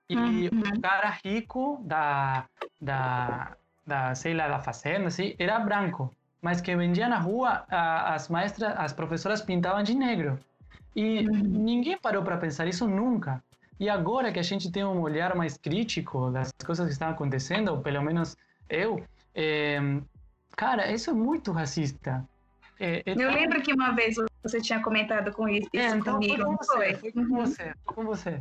E 0.09 0.17
uhum. 0.17 0.61
o 0.61 0.81
cara 0.81 1.19
rico 1.25 1.81
da, 1.85 2.45
da, 2.81 3.57
da, 3.87 4.15
sei 4.15 4.35
lá, 4.35 4.49
da 4.49 4.61
fazenda, 4.61 5.09
assim, 5.09 5.35
era 5.39 5.59
branco. 5.59 6.15
Mas 6.41 6.61
que 6.61 6.75
vendia 6.75 7.09
na 7.09 7.19
rua, 7.19 7.65
a, 7.71 8.15
as 8.15 8.29
maestras, 8.29 8.75
as 8.77 8.93
professoras 8.93 9.43
pintavam 9.43 9.83
de 9.83 9.95
negro. 9.95 10.39
E 10.95 11.21
uhum. 11.21 11.39
ninguém 11.39 11.99
parou 11.99 12.23
para 12.23 12.37
pensar 12.37 12.67
isso 12.67 12.87
nunca. 12.87 13.43
E 13.83 13.89
agora 13.89 14.31
que 14.31 14.39
a 14.39 14.45
gente 14.45 14.71
tem 14.71 14.85
um 14.85 15.01
olhar 15.01 15.35
mais 15.35 15.57
crítico 15.57 16.31
das 16.31 16.53
coisas 16.65 16.87
que 16.87 16.93
estão 16.93 17.09
acontecendo, 17.09 17.73
ou 17.73 17.81
pelo 17.81 18.01
menos 18.01 18.37
eu, 18.71 19.05
é, 19.35 19.81
cara, 20.57 20.93
isso 20.93 21.11
é 21.11 21.13
muito 21.13 21.51
racista. 21.51 22.25
É, 22.79 22.99
é, 22.99 23.03
eu 23.07 23.29
lembro 23.33 23.61
que 23.61 23.75
uma 23.75 23.91
vez 23.91 24.15
você 24.41 24.61
tinha 24.61 24.81
comentado 24.81 25.33
com 25.33 25.49
isso, 25.49 25.69
é, 25.75 25.89
então 25.89 26.15
comigo, 26.15 26.37
foi 26.37 26.45
com 26.45 26.57
você, 26.57 26.73
foi? 26.77 26.95
Foi 26.95 27.13
com 27.13 27.21
uhum. 27.23 27.41
você, 27.41 27.75
foi 27.85 27.95
com 27.97 28.05
você. 28.05 28.41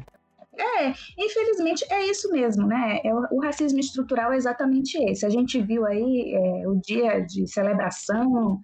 É, 0.60 0.93
infelizmente 1.17 1.86
é 1.89 2.06
isso 2.06 2.32
mesmo, 2.32 2.67
né? 2.67 2.99
É, 3.04 3.12
o, 3.12 3.25
o, 3.32 3.41
racismo 3.41 3.80
estrutural 3.80 4.34
é 4.34 4.38
exatamente 4.38 4.95
esse. 5.06 5.25
A 5.25 5.30
gente 5.30 5.60
viu 5.60 5.88
aí 5.88 6.36
é, 6.36 6.67
o 6.67 6.75
dia 6.75 7.19
de 7.19 7.47
celebração 7.47 8.62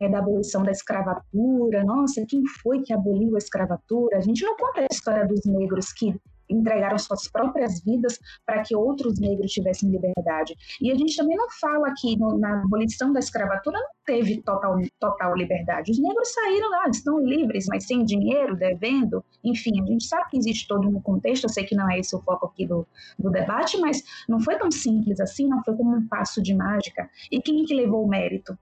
é, 0.00 0.08
da 0.08 0.18
abolição 0.18 0.62
da 0.62 0.70
escravatura. 0.70 1.84
Nossa, 1.84 2.24
quem 2.26 2.42
foi 2.62 2.82
que 2.82 2.92
aboliu 2.92 3.34
a 3.34 3.38
escravatura? 3.38 4.18
A 4.18 4.20
gente 4.20 4.44
não 4.44 4.56
conta 4.56 4.80
a 4.80 4.86
história 4.90 5.26
dos 5.26 5.40
negros 5.44 5.92
que 5.92 6.14
entregaram 6.48 6.98
suas 6.98 7.28
próprias 7.28 7.82
vidas 7.82 8.18
para 8.44 8.62
que 8.62 8.74
outros 8.74 9.18
negros 9.18 9.50
tivessem 9.52 9.90
liberdade. 9.90 10.54
E 10.80 10.90
a 10.90 10.94
gente 10.94 11.16
também 11.16 11.36
não 11.36 11.48
fala 11.60 11.92
que 11.98 12.16
no, 12.16 12.38
na 12.38 12.62
abolição 12.62 13.12
da 13.12 13.18
escravatura 13.18 13.78
não 13.78 13.88
teve 14.04 14.42
total, 14.42 14.76
total 15.00 15.34
liberdade. 15.34 15.90
Os 15.90 15.98
negros 15.98 16.32
saíram 16.32 16.70
lá, 16.70 16.88
estão 16.88 17.18
livres, 17.18 17.66
mas 17.68 17.86
sem 17.86 18.04
dinheiro, 18.04 18.56
devendo. 18.56 19.24
Enfim, 19.42 19.80
a 19.82 19.86
gente 19.86 20.04
sabe 20.04 20.30
que 20.30 20.38
existe 20.38 20.68
todo 20.68 20.88
um 20.88 21.00
contexto, 21.00 21.44
eu 21.44 21.50
sei 21.50 21.64
que 21.64 21.74
não 21.74 21.90
é 21.90 21.98
esse 21.98 22.14
o 22.14 22.20
foco 22.20 22.46
aqui 22.46 22.66
do, 22.66 22.86
do 23.18 23.30
debate, 23.30 23.78
mas 23.78 24.02
não 24.28 24.40
foi 24.40 24.56
tão 24.56 24.70
simples 24.70 25.20
assim, 25.20 25.48
não 25.48 25.62
foi 25.64 25.76
como 25.76 25.96
um 25.96 26.08
passo 26.08 26.42
de 26.42 26.54
mágica. 26.54 27.08
E 27.30 27.40
quem 27.40 27.64
que 27.64 27.74
levou 27.74 28.04
o 28.04 28.08
mérito? 28.08 28.56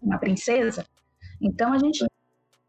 Uma 0.00 0.18
princesa? 0.18 0.86
Então 1.40 1.72
a 1.72 1.78
gente. 1.78 2.04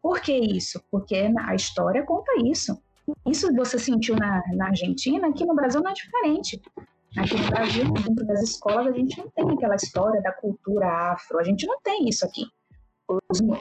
Por 0.02 0.20
que 0.20 0.36
isso? 0.36 0.82
Porque 0.90 1.16
a 1.16 1.54
história 1.54 2.04
conta 2.04 2.32
isso. 2.44 2.78
Isso 3.26 3.54
você 3.54 3.78
sentiu 3.78 4.16
na, 4.16 4.42
na 4.54 4.66
Argentina, 4.66 5.28
aqui 5.28 5.44
no 5.44 5.54
Brasil 5.54 5.80
não 5.82 5.90
é 5.90 5.94
diferente. 5.94 6.60
Aqui 7.16 7.36
no 7.36 7.46
Brasil, 7.48 7.84
dentro 7.92 8.26
das 8.26 8.42
escolas, 8.42 8.88
a 8.88 8.96
gente 8.96 9.16
não 9.18 9.30
tem 9.30 9.50
aquela 9.50 9.76
história 9.76 10.20
da 10.20 10.32
cultura 10.32 11.12
afro, 11.12 11.38
a 11.38 11.44
gente 11.44 11.66
não 11.66 11.80
tem 11.80 12.08
isso 12.08 12.24
aqui. 12.24 12.44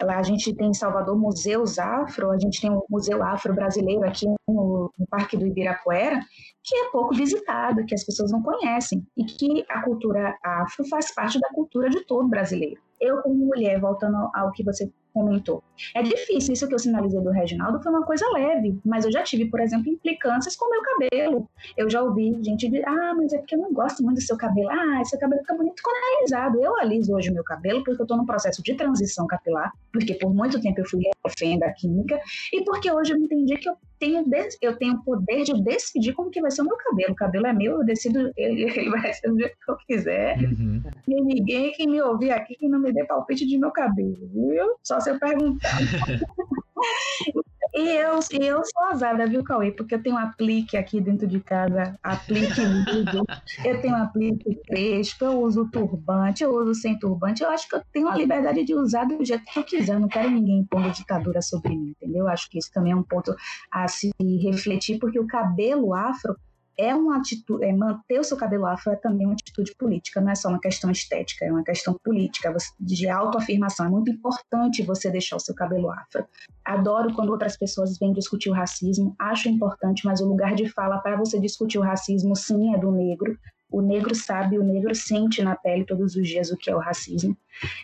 A 0.07 0.23
gente 0.23 0.55
tem 0.55 0.69
em 0.69 0.73
Salvador 0.73 1.17
museus 1.17 1.77
afro, 1.77 2.31
a 2.31 2.39
gente 2.39 2.61
tem 2.61 2.71
o 2.71 2.83
Museu 2.89 3.21
Afro 3.21 3.53
Brasileiro 3.53 4.03
aqui 4.05 4.25
no, 4.25 4.89
no, 4.97 5.07
Parque 5.09 5.35
do 5.35 5.45
Ibirapuera, 5.45 6.17
que 6.63 6.75
é 6.75 6.89
pouco 6.91 7.13
visitado, 7.13 7.85
que 7.85 7.93
as 7.93 8.05
pessoas 8.05 8.31
não 8.31 8.41
conhecem, 8.41 9.05
e 9.17 9.25
que 9.25 9.65
a 9.69 9.81
cultura 9.81 10.37
afro 10.41 10.87
faz 10.87 11.13
parte 11.13 11.39
da 11.41 11.49
cultura 11.49 11.89
de 11.89 12.05
todo 12.05 12.29
brasileiro. 12.29 12.81
Eu, 13.03 13.21
como 13.21 13.35
mulher, 13.35 13.79
voltando 13.81 14.29
ao 14.33 14.51
que 14.53 14.63
você 14.63 14.89
comentou. 15.13 15.63
É 15.95 16.01
difícil, 16.01 16.53
isso 16.53 16.67
que 16.67 16.73
eu 16.73 16.79
sinalizei 16.79 17.21
do 17.21 17.29
Reginaldo 17.29 17.81
foi 17.81 17.91
uma 17.91 18.03
coisa 18.03 18.25
leve, 18.31 18.79
mas 18.83 19.05
eu 19.05 19.11
já 19.11 19.21
tive, 19.21 19.45
por 19.45 19.59
exemplo, 19.59 19.91
implicâncias 19.91 20.55
com 20.55 20.65
o 20.65 20.69
meu 20.69 20.81
cabelo. 20.81 21.49
Eu 21.77 21.89
já 21.89 22.01
ouvi 22.01 22.33
gente 22.43 22.67
dizer, 22.67 22.87
ah, 22.87 23.13
mas 23.15 23.31
é 23.33 23.37
porque 23.37 23.55
eu 23.55 23.59
não 23.59 23.73
gosto 23.73 24.01
muito 24.03 24.17
do 24.17 24.23
seu 24.23 24.37
cabelo. 24.37 24.69
Ah, 24.69 25.03
seu 25.05 25.19
cabelo 25.19 25.41
fica 25.41 25.55
bonito 25.55 25.81
quando 25.83 25.97
é 25.97 26.17
alisado. 26.19 26.63
Eu 26.63 26.75
aliso 26.77 27.13
hoje 27.13 27.29
o 27.29 27.33
meu 27.33 27.43
cabelo 27.43 27.83
porque 27.83 28.01
eu 28.01 28.05
estou 28.05 28.17
no 28.17 28.25
processo 28.25 28.63
de 28.63 28.73
transição 28.73 29.27
capilar, 29.27 29.71
porque 29.91 30.15
por 30.15 30.33
muito 30.33 30.59
tempo 30.61 30.79
eu 30.79 30.85
fui 30.85 31.01
refém 31.25 31.59
da 31.59 31.71
química, 31.73 32.19
e 32.51 32.63
porque 32.63 32.91
hoje 32.91 33.13
eu 33.13 33.17
entendi 33.17 33.57
que 33.57 33.69
eu 33.69 33.75
tenho, 34.03 34.25
eu 34.61 34.77
tenho 34.77 34.95
o 34.95 35.03
poder 35.03 35.43
de 35.43 35.63
decidir 35.63 36.13
como 36.13 36.29
que 36.29 36.41
vai 36.41 36.51
ser 36.51 36.61
o 36.61 36.65
meu 36.65 36.75
cabelo. 36.77 37.13
O 37.13 37.15
cabelo 37.15 37.47
é 37.47 37.53
meu, 37.53 37.77
eu 37.77 37.85
decido, 37.85 38.31
ele, 38.35 38.63
ele 38.77 38.89
vai 38.89 39.13
ser 39.13 39.29
do 39.29 39.39
jeito 39.39 39.55
que 39.63 39.71
eu 39.71 39.77
quiser. 39.87 40.37
Uhum. 40.39 40.81
E 41.07 41.21
ninguém 41.21 41.71
que 41.71 41.87
me 41.87 42.01
ouvir 42.01 42.31
aqui 42.31 42.55
que 42.55 42.67
não 42.67 42.79
me 42.79 42.91
dê 42.91 43.05
palpite 43.05 43.47
de 43.47 43.57
meu 43.57 43.71
cabelo, 43.71 44.29
viu? 44.33 44.75
Só 44.83 44.99
se 44.99 45.09
eu 45.09 45.19
perguntar. 45.19 45.69
E 47.75 47.89
eu, 47.89 48.19
eu 48.39 48.61
sou 48.63 48.83
azada, 48.91 49.25
viu, 49.25 49.43
Cauê? 49.43 49.71
Porque 49.71 49.95
eu 49.95 50.03
tenho 50.03 50.15
aplique 50.15 50.77
aqui 50.77 51.01
dentro 51.01 51.25
de 51.25 51.39
casa, 51.39 51.97
aplique 52.03 52.61
lido, 52.61 53.25
eu 53.65 53.81
tenho 53.81 53.95
aplique 53.95 54.61
crespo, 54.67 55.25
eu 55.25 55.41
uso 55.41 55.67
turbante, 55.71 56.43
eu 56.43 56.53
uso 56.53 56.75
sem 56.75 56.97
turbante. 56.99 57.41
Eu 57.41 57.49
acho 57.49 57.67
que 57.67 57.75
eu 57.75 57.81
tenho 57.91 58.07
a 58.07 58.15
liberdade 58.15 58.63
de 58.63 58.75
usar 58.75 59.05
do 59.05 59.25
jeito 59.25 59.43
que 59.45 59.57
eu 59.57 59.63
quiser. 59.63 59.95
Eu 59.95 59.99
não 60.01 60.07
quero 60.07 60.29
ninguém 60.29 60.59
impondo 60.59 60.91
ditadura 60.91 61.41
sobre 61.41 61.75
mim, 61.75 61.95
entendeu? 61.99 62.25
Eu 62.25 62.29
acho 62.29 62.47
que 62.47 62.59
isso 62.59 62.71
também 62.71 62.91
é 62.91 62.95
um 62.95 63.03
ponto 63.03 63.35
a 63.71 63.87
se 63.87 64.11
refletir, 64.19 64.99
porque 64.99 65.19
o 65.19 65.25
cabelo 65.25 65.95
afro 65.95 66.35
é 66.77 66.93
uma 66.93 67.17
atitude, 67.17 67.63
é, 67.63 67.73
manter 67.73 68.19
o 68.19 68.23
seu 68.23 68.35
cabelo 68.35 68.65
afro 68.65 68.91
é 68.91 68.95
também 68.95 69.25
uma 69.25 69.33
atitude 69.33 69.73
política, 69.77 70.19
não 70.19 70.31
é 70.31 70.35
só 70.35 70.49
uma 70.49 70.59
questão 70.59 70.89
estética, 70.89 71.45
é 71.45 71.51
uma 71.51 71.63
questão 71.63 71.95
política, 72.03 72.55
de 72.79 73.07
autoafirmação. 73.07 73.85
É 73.85 73.89
muito 73.89 74.11
importante 74.11 74.83
você 74.83 75.09
deixar 75.09 75.35
o 75.35 75.39
seu 75.39 75.53
cabelo 75.53 75.91
afro. 75.91 76.25
Adoro 76.65 77.13
quando 77.13 77.29
outras 77.29 77.57
pessoas 77.57 77.97
vêm 77.97 78.13
discutir 78.13 78.49
o 78.49 78.53
racismo, 78.53 79.15
acho 79.19 79.49
importante, 79.49 80.05
mas 80.05 80.21
o 80.21 80.27
lugar 80.27 80.55
de 80.55 80.67
fala 80.69 80.97
para 80.97 81.15
você 81.15 81.39
discutir 81.39 81.77
o 81.77 81.81
racismo, 81.81 82.35
sim, 82.35 82.73
é 82.73 82.77
do 82.77 82.91
negro. 82.91 83.37
O 83.69 83.81
negro 83.81 84.13
sabe, 84.13 84.59
o 84.59 84.63
negro 84.63 84.93
sente 84.93 85.41
na 85.41 85.55
pele 85.55 85.83
todos 85.83 86.15
os 86.15 86.27
dias 86.27 86.51
o 86.51 86.57
que 86.57 86.69
é 86.69 86.75
o 86.75 86.79
racismo. 86.79 87.35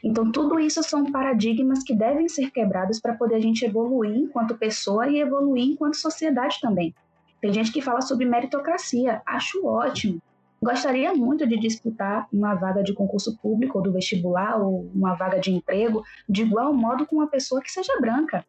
Então, 0.04 0.32
tudo 0.32 0.60
isso 0.60 0.84
são 0.84 1.12
paradigmas 1.12 1.84
que 1.84 1.95
devem 1.95 2.30
ser 2.30 2.52
quebrados 2.52 2.99
para 2.99 3.15
poder 3.15 3.36
a 3.36 3.39
gente 3.39 3.65
evoluir 3.65 4.15
enquanto 4.15 4.56
pessoa 4.56 5.08
e 5.08 5.19
evoluir 5.19 5.63
enquanto 5.63 5.95
sociedade 5.95 6.60
também. 6.62 6.93
Tem 7.41 7.54
gente 7.54 7.71
que 7.71 7.82
fala 7.82 8.02
sobre 8.02 8.25
meritocracia, 8.25 9.21
acho 9.25 9.65
ótimo. 9.65 10.21
Gostaria 10.62 11.13
muito 11.13 11.47
de 11.47 11.58
disputar 11.58 12.28
uma 12.34 12.54
vaga 12.54 12.84
de 12.84 12.93
concurso 12.93 13.38
público 13.38 13.78
ou 13.78 13.84
do 13.84 13.93
vestibular 13.93 14.62
ou 14.62 14.89
uma 14.93 15.15
vaga 15.15 15.39
de 15.39 15.52
emprego 15.52 16.04
de 16.28 16.41
igual 16.41 16.73
modo 16.73 17.06
com 17.06 17.15
uma 17.15 17.28
pessoa 17.28 17.62
que 17.62 17.71
seja 17.71 17.93
branca. 18.02 18.45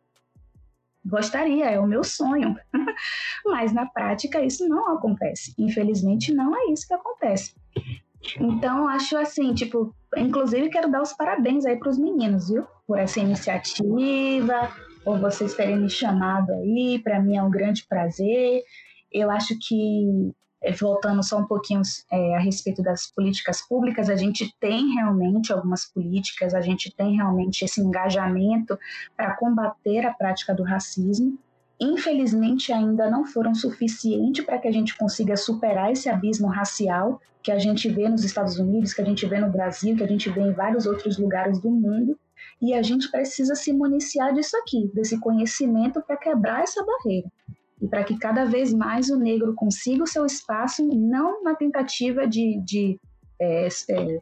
Gostaria, 1.04 1.66
é 1.66 1.78
o 1.78 1.86
meu 1.86 2.02
sonho. 2.02 2.56
Mas 3.46 3.72
na 3.72 3.86
prática 3.86 4.44
isso 4.44 4.68
não 4.68 4.92
acontece. 4.92 5.54
Infelizmente 5.56 6.34
não 6.34 6.54
é 6.54 6.72
isso 6.72 6.86
que 6.86 6.94
acontece. 6.94 7.54
Então 8.38 8.88
acho 8.88 9.16
assim, 9.16 9.54
tipo, 9.54 9.94
inclusive 10.16 10.68
quero 10.68 10.90
dar 10.90 11.00
os 11.00 11.12
parabéns 11.12 11.64
aí 11.64 11.78
para 11.78 11.88
os 11.88 11.98
meninos, 11.98 12.48
viu? 12.50 12.66
Por 12.86 12.98
essa 12.98 13.20
iniciativa, 13.20 14.70
por 15.04 15.18
vocês 15.18 15.54
terem 15.54 15.78
me 15.78 15.90
chamado 15.90 16.52
aí. 16.52 17.00
Para 17.02 17.20
mim 17.20 17.36
é 17.36 17.42
um 17.42 17.50
grande 17.50 17.86
prazer. 17.88 18.62
Eu 19.12 19.30
acho 19.30 19.56
que, 19.58 20.32
eh, 20.62 20.72
voltando 20.72 21.22
só 21.22 21.38
um 21.38 21.46
pouquinho 21.46 21.82
é, 22.12 22.36
a 22.36 22.38
respeito 22.38 22.82
das 22.82 23.10
políticas 23.12 23.66
públicas, 23.66 24.08
a 24.08 24.16
gente 24.16 24.54
tem 24.60 24.94
realmente 24.94 25.52
algumas 25.52 25.84
políticas, 25.84 26.54
a 26.54 26.60
gente 26.60 26.94
tem 26.94 27.16
realmente 27.16 27.64
esse 27.64 27.80
engajamento 27.80 28.78
para 29.16 29.34
combater 29.36 30.06
a 30.06 30.14
prática 30.14 30.54
do 30.54 30.62
racismo. 30.62 31.38
Infelizmente, 31.80 32.72
ainda 32.72 33.10
não 33.10 33.24
foram 33.24 33.54
suficientes 33.54 34.44
para 34.44 34.58
que 34.58 34.68
a 34.68 34.72
gente 34.72 34.96
consiga 34.98 35.34
superar 35.34 35.90
esse 35.90 36.10
abismo 36.10 36.46
racial 36.46 37.18
que 37.42 37.50
a 37.50 37.58
gente 37.58 37.88
vê 37.88 38.06
nos 38.06 38.22
Estados 38.22 38.58
Unidos, 38.58 38.92
que 38.92 39.00
a 39.00 39.04
gente 39.04 39.24
vê 39.26 39.40
no 39.40 39.50
Brasil, 39.50 39.96
que 39.96 40.04
a 40.04 40.06
gente 40.06 40.28
vê 40.28 40.42
em 40.42 40.52
vários 40.52 40.84
outros 40.84 41.16
lugares 41.16 41.58
do 41.58 41.70
mundo. 41.70 42.18
E 42.60 42.74
a 42.74 42.82
gente 42.82 43.10
precisa 43.10 43.54
se 43.54 43.72
municiar 43.72 44.34
disso 44.34 44.56
aqui, 44.56 44.90
desse 44.92 45.18
conhecimento 45.18 46.00
para 46.02 46.16
quebrar 46.16 46.62
essa 46.62 46.84
barreira. 46.84 47.30
E 47.80 47.88
para 47.88 48.04
que 48.04 48.18
cada 48.18 48.44
vez 48.44 48.72
mais 48.72 49.08
o 49.08 49.16
negro 49.16 49.54
consiga 49.54 50.04
o 50.04 50.06
seu 50.06 50.26
espaço, 50.26 50.86
não 50.86 51.42
na 51.42 51.54
tentativa 51.54 52.26
de, 52.26 52.60
de 52.62 53.00
é, 53.40 53.68
é, 53.88 54.20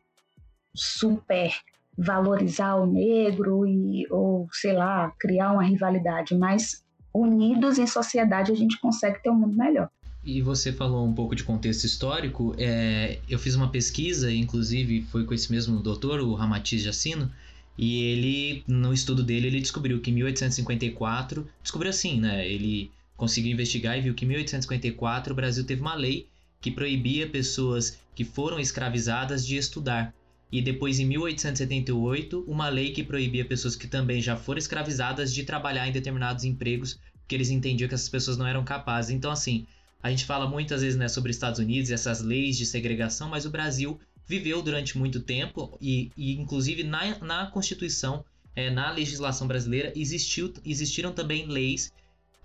super 0.72 1.52
valorizar 1.96 2.76
o 2.76 2.86
negro 2.86 3.66
e, 3.66 4.06
ou, 4.10 4.46
sei 4.52 4.72
lá, 4.72 5.12
criar 5.18 5.52
uma 5.52 5.64
rivalidade, 5.64 6.36
mas 6.36 6.84
unidos 7.12 7.78
em 7.78 7.86
sociedade 7.86 8.52
a 8.52 8.54
gente 8.54 8.80
consegue 8.80 9.20
ter 9.20 9.30
um 9.30 9.34
mundo 9.34 9.56
melhor. 9.56 9.90
E 10.24 10.40
você 10.42 10.72
falou 10.72 11.04
um 11.04 11.12
pouco 11.12 11.34
de 11.34 11.42
contexto 11.42 11.84
histórico. 11.84 12.54
É, 12.58 13.18
eu 13.28 13.38
fiz 13.38 13.54
uma 13.54 13.70
pesquisa, 13.70 14.30
inclusive 14.32 15.02
foi 15.02 15.24
com 15.24 15.34
esse 15.34 15.50
mesmo 15.50 15.80
doutor, 15.80 16.20
o 16.20 16.34
Ramatiz 16.34 16.82
Jacino, 16.82 17.30
e 17.78 18.02
ele, 18.02 18.64
no 18.66 18.92
estudo 18.92 19.22
dele, 19.22 19.46
ele 19.46 19.60
descobriu 19.60 20.00
que 20.00 20.10
em 20.10 20.14
1854, 20.14 21.48
descobriu 21.62 21.90
assim, 21.90 22.20
né? 22.20 22.46
Ele 22.46 22.90
conseguiu 23.16 23.52
investigar 23.52 23.96
e 23.96 24.00
viu 24.00 24.14
que 24.14 24.24
em 24.24 24.28
1854 24.28 25.32
o 25.32 25.36
Brasil 25.36 25.64
teve 25.64 25.80
uma 25.80 25.94
lei 25.94 26.26
que 26.60 26.72
proibia 26.72 27.28
pessoas 27.28 28.00
que 28.16 28.24
foram 28.24 28.58
escravizadas 28.58 29.46
de 29.46 29.56
estudar. 29.56 30.12
E 30.50 30.60
depois, 30.60 30.98
em 30.98 31.04
1878, 31.04 32.44
uma 32.48 32.68
lei 32.68 32.90
que 32.90 33.04
proibia 33.04 33.44
pessoas 33.44 33.76
que 33.76 33.86
também 33.86 34.20
já 34.20 34.36
foram 34.36 34.58
escravizadas 34.58 35.32
de 35.32 35.44
trabalhar 35.44 35.86
em 35.86 35.92
determinados 35.92 36.42
empregos, 36.42 36.98
porque 37.20 37.36
eles 37.36 37.50
entendiam 37.50 37.86
que 37.86 37.94
essas 37.94 38.08
pessoas 38.08 38.36
não 38.36 38.46
eram 38.46 38.64
capazes. 38.64 39.12
Então, 39.12 39.30
assim, 39.30 39.66
a 40.02 40.10
gente 40.10 40.24
fala 40.24 40.48
muitas 40.48 40.82
vezes 40.82 40.98
né, 40.98 41.06
sobre 41.06 41.30
Estados 41.30 41.60
Unidos 41.60 41.90
e 41.90 41.94
essas 41.94 42.20
leis 42.22 42.56
de 42.56 42.66
segregação, 42.66 43.28
mas 43.28 43.46
o 43.46 43.50
Brasil 43.50 44.00
viveu 44.28 44.60
durante 44.60 44.98
muito 44.98 45.20
tempo 45.20 45.76
e, 45.80 46.12
e 46.16 46.34
inclusive 46.34 46.84
na, 46.84 47.18
na 47.18 47.46
Constituição, 47.46 48.24
é, 48.54 48.70
na 48.70 48.90
legislação 48.90 49.48
brasileira, 49.48 49.92
existiu, 49.96 50.52
existiram 50.64 51.12
também 51.12 51.46
leis 51.46 51.92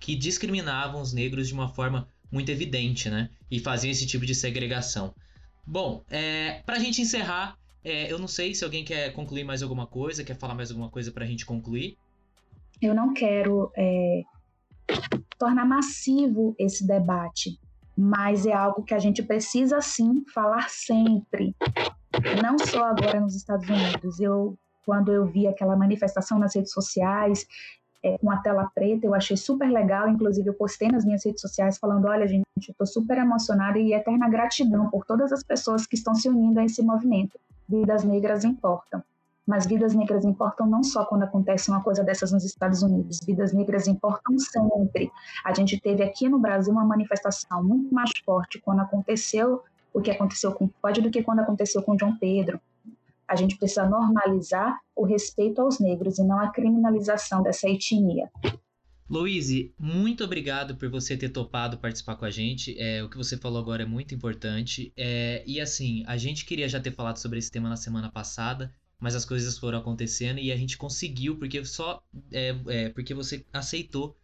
que 0.00 0.16
discriminavam 0.16 1.00
os 1.00 1.12
negros 1.12 1.46
de 1.46 1.54
uma 1.54 1.68
forma 1.68 2.08
muito 2.32 2.50
evidente, 2.50 3.10
né? 3.10 3.30
E 3.50 3.60
faziam 3.60 3.90
esse 3.90 4.06
tipo 4.06 4.24
de 4.24 4.34
segregação. 4.34 5.14
Bom, 5.66 6.02
é, 6.10 6.62
para 6.66 6.76
a 6.76 6.78
gente 6.78 7.00
encerrar, 7.00 7.56
é, 7.82 8.10
eu 8.10 8.18
não 8.18 8.28
sei 8.28 8.54
se 8.54 8.64
alguém 8.64 8.84
quer 8.84 9.12
concluir 9.12 9.44
mais 9.44 9.62
alguma 9.62 9.86
coisa, 9.86 10.24
quer 10.24 10.36
falar 10.36 10.54
mais 10.54 10.70
alguma 10.70 10.90
coisa 10.90 11.12
para 11.12 11.24
a 11.24 11.26
gente 11.26 11.44
concluir. 11.44 11.96
Eu 12.80 12.94
não 12.94 13.12
quero 13.14 13.70
é, 13.76 14.22
tornar 15.38 15.64
massivo 15.64 16.54
esse 16.58 16.86
debate, 16.86 17.58
mas 17.96 18.46
é 18.46 18.52
algo 18.52 18.82
que 18.82 18.94
a 18.94 18.98
gente 18.98 19.22
precisa 19.22 19.80
sim 19.80 20.24
falar 20.32 20.68
sempre, 20.68 21.54
não 22.42 22.58
só 22.58 22.84
agora 22.86 23.20
nos 23.20 23.34
Estados 23.34 23.68
Unidos. 23.68 24.20
Eu, 24.20 24.56
quando 24.84 25.12
eu 25.12 25.26
vi 25.26 25.46
aquela 25.46 25.76
manifestação 25.76 26.38
nas 26.38 26.54
redes 26.54 26.72
sociais 26.72 27.46
é, 28.02 28.18
com 28.18 28.30
a 28.30 28.36
tela 28.36 28.70
preta, 28.74 29.06
eu 29.06 29.14
achei 29.14 29.36
super 29.36 29.70
legal. 29.70 30.08
Inclusive, 30.08 30.48
eu 30.48 30.54
postei 30.54 30.88
nas 30.88 31.04
minhas 31.04 31.24
redes 31.24 31.40
sociais 31.40 31.78
falando: 31.78 32.06
olha, 32.06 32.26
gente, 32.26 32.44
estou 32.58 32.86
super 32.86 33.18
emocionada 33.18 33.78
e 33.78 33.94
eterna 33.94 34.28
gratidão 34.28 34.90
por 34.90 35.04
todas 35.06 35.32
as 35.32 35.42
pessoas 35.42 35.86
que 35.86 35.94
estão 35.94 36.14
se 36.14 36.28
unindo 36.28 36.60
a 36.60 36.64
esse 36.64 36.82
movimento. 36.82 37.38
Vidas 37.68 38.04
negras 38.04 38.44
importam. 38.44 39.02
Mas 39.46 39.66
vidas 39.66 39.94
negras 39.94 40.24
importam 40.24 40.66
não 40.66 40.82
só 40.82 41.04
quando 41.04 41.22
acontece 41.22 41.70
uma 41.70 41.82
coisa 41.82 42.02
dessas 42.02 42.32
nos 42.32 42.44
Estados 42.44 42.82
Unidos, 42.82 43.20
vidas 43.24 43.52
negras 43.52 43.86
importam 43.86 44.38
sempre. 44.38 45.10
A 45.44 45.52
gente 45.52 45.80
teve 45.80 46.02
aqui 46.02 46.28
no 46.28 46.38
Brasil 46.38 46.72
uma 46.72 46.84
manifestação 46.84 47.62
muito 47.62 47.94
mais 47.94 48.10
forte 48.24 48.60
quando 48.60 48.80
aconteceu 48.80 49.62
o 49.92 50.00
que 50.00 50.10
aconteceu 50.10 50.52
com 50.52 50.68
Floyd 50.80 51.02
do 51.02 51.10
que 51.10 51.22
quando 51.22 51.40
aconteceu 51.40 51.82
com 51.82 51.96
João 51.96 52.16
Pedro. 52.16 52.60
A 53.26 53.36
gente 53.36 53.56
precisa 53.56 53.88
normalizar 53.88 54.78
o 54.94 55.04
respeito 55.04 55.60
aos 55.60 55.78
negros 55.78 56.18
e 56.18 56.24
não 56.24 56.38
a 56.38 56.48
criminalização 56.48 57.42
dessa 57.42 57.68
etnia. 57.68 58.30
Louise, 59.08 59.74
muito 59.78 60.24
obrigado 60.24 60.76
por 60.76 60.90
você 60.90 61.16
ter 61.16 61.28
topado 61.28 61.78
participar 61.78 62.16
com 62.16 62.24
a 62.24 62.30
gente. 62.30 62.74
É, 62.78 63.02
o 63.02 63.08
que 63.08 63.16
você 63.16 63.36
falou 63.36 63.60
agora 63.60 63.82
é 63.82 63.86
muito 63.86 64.14
importante. 64.14 64.92
É, 64.96 65.44
e 65.46 65.60
assim, 65.60 66.02
a 66.06 66.16
gente 66.16 66.44
queria 66.44 66.68
já 66.68 66.80
ter 66.80 66.90
falado 66.90 67.18
sobre 67.18 67.38
esse 67.38 67.50
tema 67.50 67.68
na 67.68 67.76
semana 67.76 68.10
passada, 68.10 68.74
mas 69.04 69.14
as 69.14 69.26
coisas 69.26 69.58
foram 69.58 69.80
acontecendo 69.80 70.38
e 70.38 70.50
a 70.50 70.56
gente 70.56 70.78
conseguiu 70.78 71.36
porque 71.36 71.62
só 71.62 72.02
é, 72.32 72.56
é, 72.68 72.88
porque 72.88 73.12
você 73.12 73.44
aceitou 73.52 74.16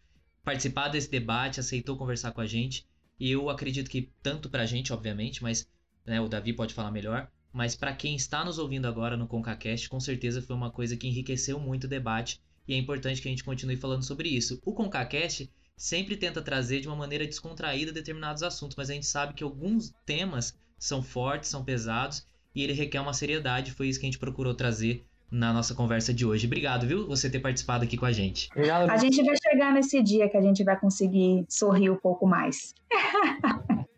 participar 0.43 0.89
desse 0.89 1.11
debate, 1.11 1.61
aceitou 1.61 1.99
conversar 1.99 2.33
com 2.33 2.41
a 2.41 2.47
gente. 2.47 2.87
E 3.19 3.31
eu 3.31 3.51
acredito 3.51 3.91
que 3.91 4.11
tanto 4.23 4.49
pra 4.49 4.65
gente, 4.65 4.91
obviamente, 4.91 5.43
mas 5.43 5.69
né, 6.07 6.19
o 6.19 6.29
Davi 6.29 6.55
pode 6.55 6.73
falar 6.73 6.91
melhor, 6.91 7.31
mas 7.53 7.77
para 7.77 7.95
quem 7.95 8.17
está 8.17 8.43
nos 8.43 8.59
ouvindo 8.59 8.87
agora 8.87 9.19
no 9.19 9.27
ConcaCast, 9.27 9.87
com 9.87 10.01
certeza 10.01 10.41
foi 10.41 10.57
uma 10.57 10.71
coisa 10.71 10.97
que 10.97 11.07
enriqueceu 11.07 11.61
muito 11.61 11.85
o 11.85 11.89
debate 11.89 12.41
e 12.67 12.73
é 12.73 12.79
importante 12.79 13.21
que 13.21 13.29
a 13.29 13.31
gente 13.31 13.45
continue 13.45 13.77
falando 13.77 14.03
sobre 14.03 14.31
isso. 14.31 14.63
O 14.65 14.73
ConcaCast 14.73 15.53
sempre 15.77 16.17
tenta 16.17 16.41
trazer 16.41 16.81
de 16.81 16.89
uma 16.89 16.97
maneira 16.97 17.27
descontraída 17.27 17.93
determinados 17.93 18.43
assuntos, 18.43 18.79
mas 18.79 18.89
a 18.89 18.95
gente 18.95 19.05
sabe 19.05 19.35
que 19.35 19.45
alguns 19.45 19.93
temas 20.07 20.59
são 20.79 21.03
fortes, 21.03 21.51
são 21.51 21.63
pesados 21.63 22.25
e 22.55 22.63
ele 22.63 22.73
requer 22.73 23.01
uma 23.01 23.13
seriedade. 23.13 23.73
Foi 23.73 23.89
isso 23.89 23.99
que 23.99 24.07
a 24.07 24.09
gente 24.09 24.19
procurou 24.19 24.55
trazer 24.55 25.05
na 25.31 25.53
nossa 25.53 25.75
conversa 25.75 26.13
de 26.13 26.27
hoje. 26.27 26.47
Obrigado, 26.47 26.87
viu, 26.87 27.07
você 27.07 27.31
ter 27.31 27.39
participado 27.39 27.85
aqui 27.85 27.97
com 27.97 28.07
a 28.07 28.13
gente. 28.13 28.49
A 28.89 28.97
gente 28.97 29.23
vai 29.23 29.37
chegar 29.37 29.73
nesse 29.73 30.03
dia 30.03 30.29
que 30.29 30.37
a 30.37 30.43
gente 30.43 30.65
vai 30.65 30.79
conseguir 30.79 31.45
sorrir 31.49 31.91
um 31.91 31.97
pouco 31.97 32.27
mais. 32.27 32.75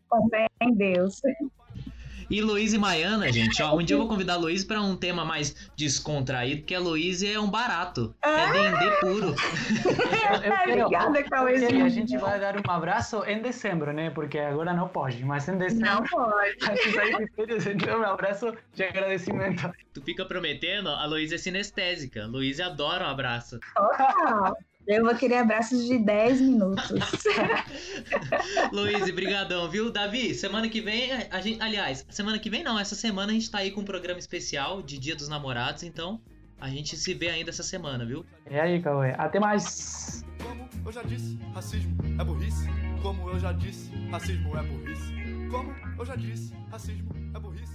com 0.08 0.28
fé 0.30 0.46
em 0.60 0.74
Deus. 0.74 1.20
E 2.32 2.40
Luiz 2.40 2.72
e 2.72 2.78
Maiana, 2.78 3.30
gente, 3.30 3.62
ó, 3.62 3.76
um 3.76 3.82
dia 3.82 3.94
eu 3.94 3.98
vou 4.00 4.08
convidar 4.08 4.32
a 4.32 4.36
Luiz 4.38 4.64
para 4.64 4.80
um 4.80 4.96
tema 4.96 5.22
mais 5.22 5.54
descontraído, 5.76 6.62
porque 6.62 6.74
a 6.74 6.80
Luiz 6.80 7.22
é 7.22 7.38
um 7.38 7.50
barato. 7.50 8.14
É 8.24 8.28
Ah! 8.28 8.52
D&D 8.52 8.90
puro. 9.00 9.34
Eu 10.32 10.40
quero, 10.40 10.82
Obrigada, 10.86 11.22
Cauêzinho. 11.24 11.68
porque 11.68 11.82
a 11.82 11.88
gente 11.90 12.16
vai 12.16 12.40
dar 12.40 12.56
um 12.56 12.70
abraço 12.70 13.22
em 13.26 13.42
dezembro, 13.42 13.92
né? 13.92 14.08
Porque 14.08 14.38
agora 14.38 14.72
não 14.72 14.88
pode, 14.88 15.22
mas 15.22 15.46
em 15.46 15.58
dezembro 15.58 15.84
Não 15.90 16.02
pode. 16.04 16.56
a 16.66 16.74
gente 16.74 16.92
sai 16.94 17.14
de 17.16 17.30
férias, 17.34 17.66
então 17.66 18.00
um 18.00 18.04
abraço 18.04 18.54
de 18.72 18.82
agradecimento. 18.82 19.70
Tu 19.92 20.00
fica 20.00 20.24
prometendo, 20.24 20.88
a 20.88 21.04
Luiz 21.04 21.32
é 21.32 21.38
sinestésica. 21.38 22.24
A 22.24 22.26
Luiz 22.26 22.60
adora 22.60 23.04
um 23.04 23.10
abraço. 23.10 23.60
Total. 23.76 24.56
Eu 24.86 25.04
vou 25.04 25.14
querer 25.14 25.36
abraços 25.36 25.86
de 25.86 25.98
10 25.98 26.40
minutos. 26.40 26.90
Luiz, 28.72 29.08
brigadão, 29.10 29.68
viu? 29.70 29.90
Davi, 29.92 30.34
semana 30.34 30.68
que 30.68 30.80
vem, 30.80 31.12
a 31.30 31.40
gente, 31.40 31.62
aliás, 31.62 32.04
semana 32.10 32.38
que 32.38 32.50
vem 32.50 32.64
não, 32.64 32.78
essa 32.78 32.94
semana 32.94 33.30
a 33.30 33.34
gente 33.34 33.50
tá 33.50 33.58
aí 33.58 33.70
com 33.70 33.82
um 33.82 33.84
programa 33.84 34.18
especial 34.18 34.82
de 34.82 34.98
Dia 34.98 35.14
dos 35.14 35.28
Namorados, 35.28 35.84
então 35.84 36.20
a 36.60 36.68
gente 36.68 36.96
se 36.96 37.14
vê 37.14 37.28
ainda 37.28 37.50
essa 37.50 37.62
semana, 37.62 38.04
viu? 38.04 38.24
E 38.50 38.58
aí, 38.58 38.82
Cauê, 38.82 39.14
até 39.16 39.38
mais! 39.38 40.24
Como 40.42 40.68
eu 40.84 40.92
já 40.92 41.02
disse, 41.02 41.38
racismo 41.54 41.96
é 42.20 42.24
burrice. 42.24 42.68
Como 43.02 43.28
eu 43.28 43.38
já 43.38 43.52
disse, 43.52 43.90
racismo 44.10 44.56
é 44.56 44.62
burrice. 44.62 45.12
Como 45.50 45.74
eu 45.98 46.04
já 46.04 46.16
disse, 46.16 46.54
racismo 46.70 47.10
é 47.34 47.38
burrice. 47.38 47.71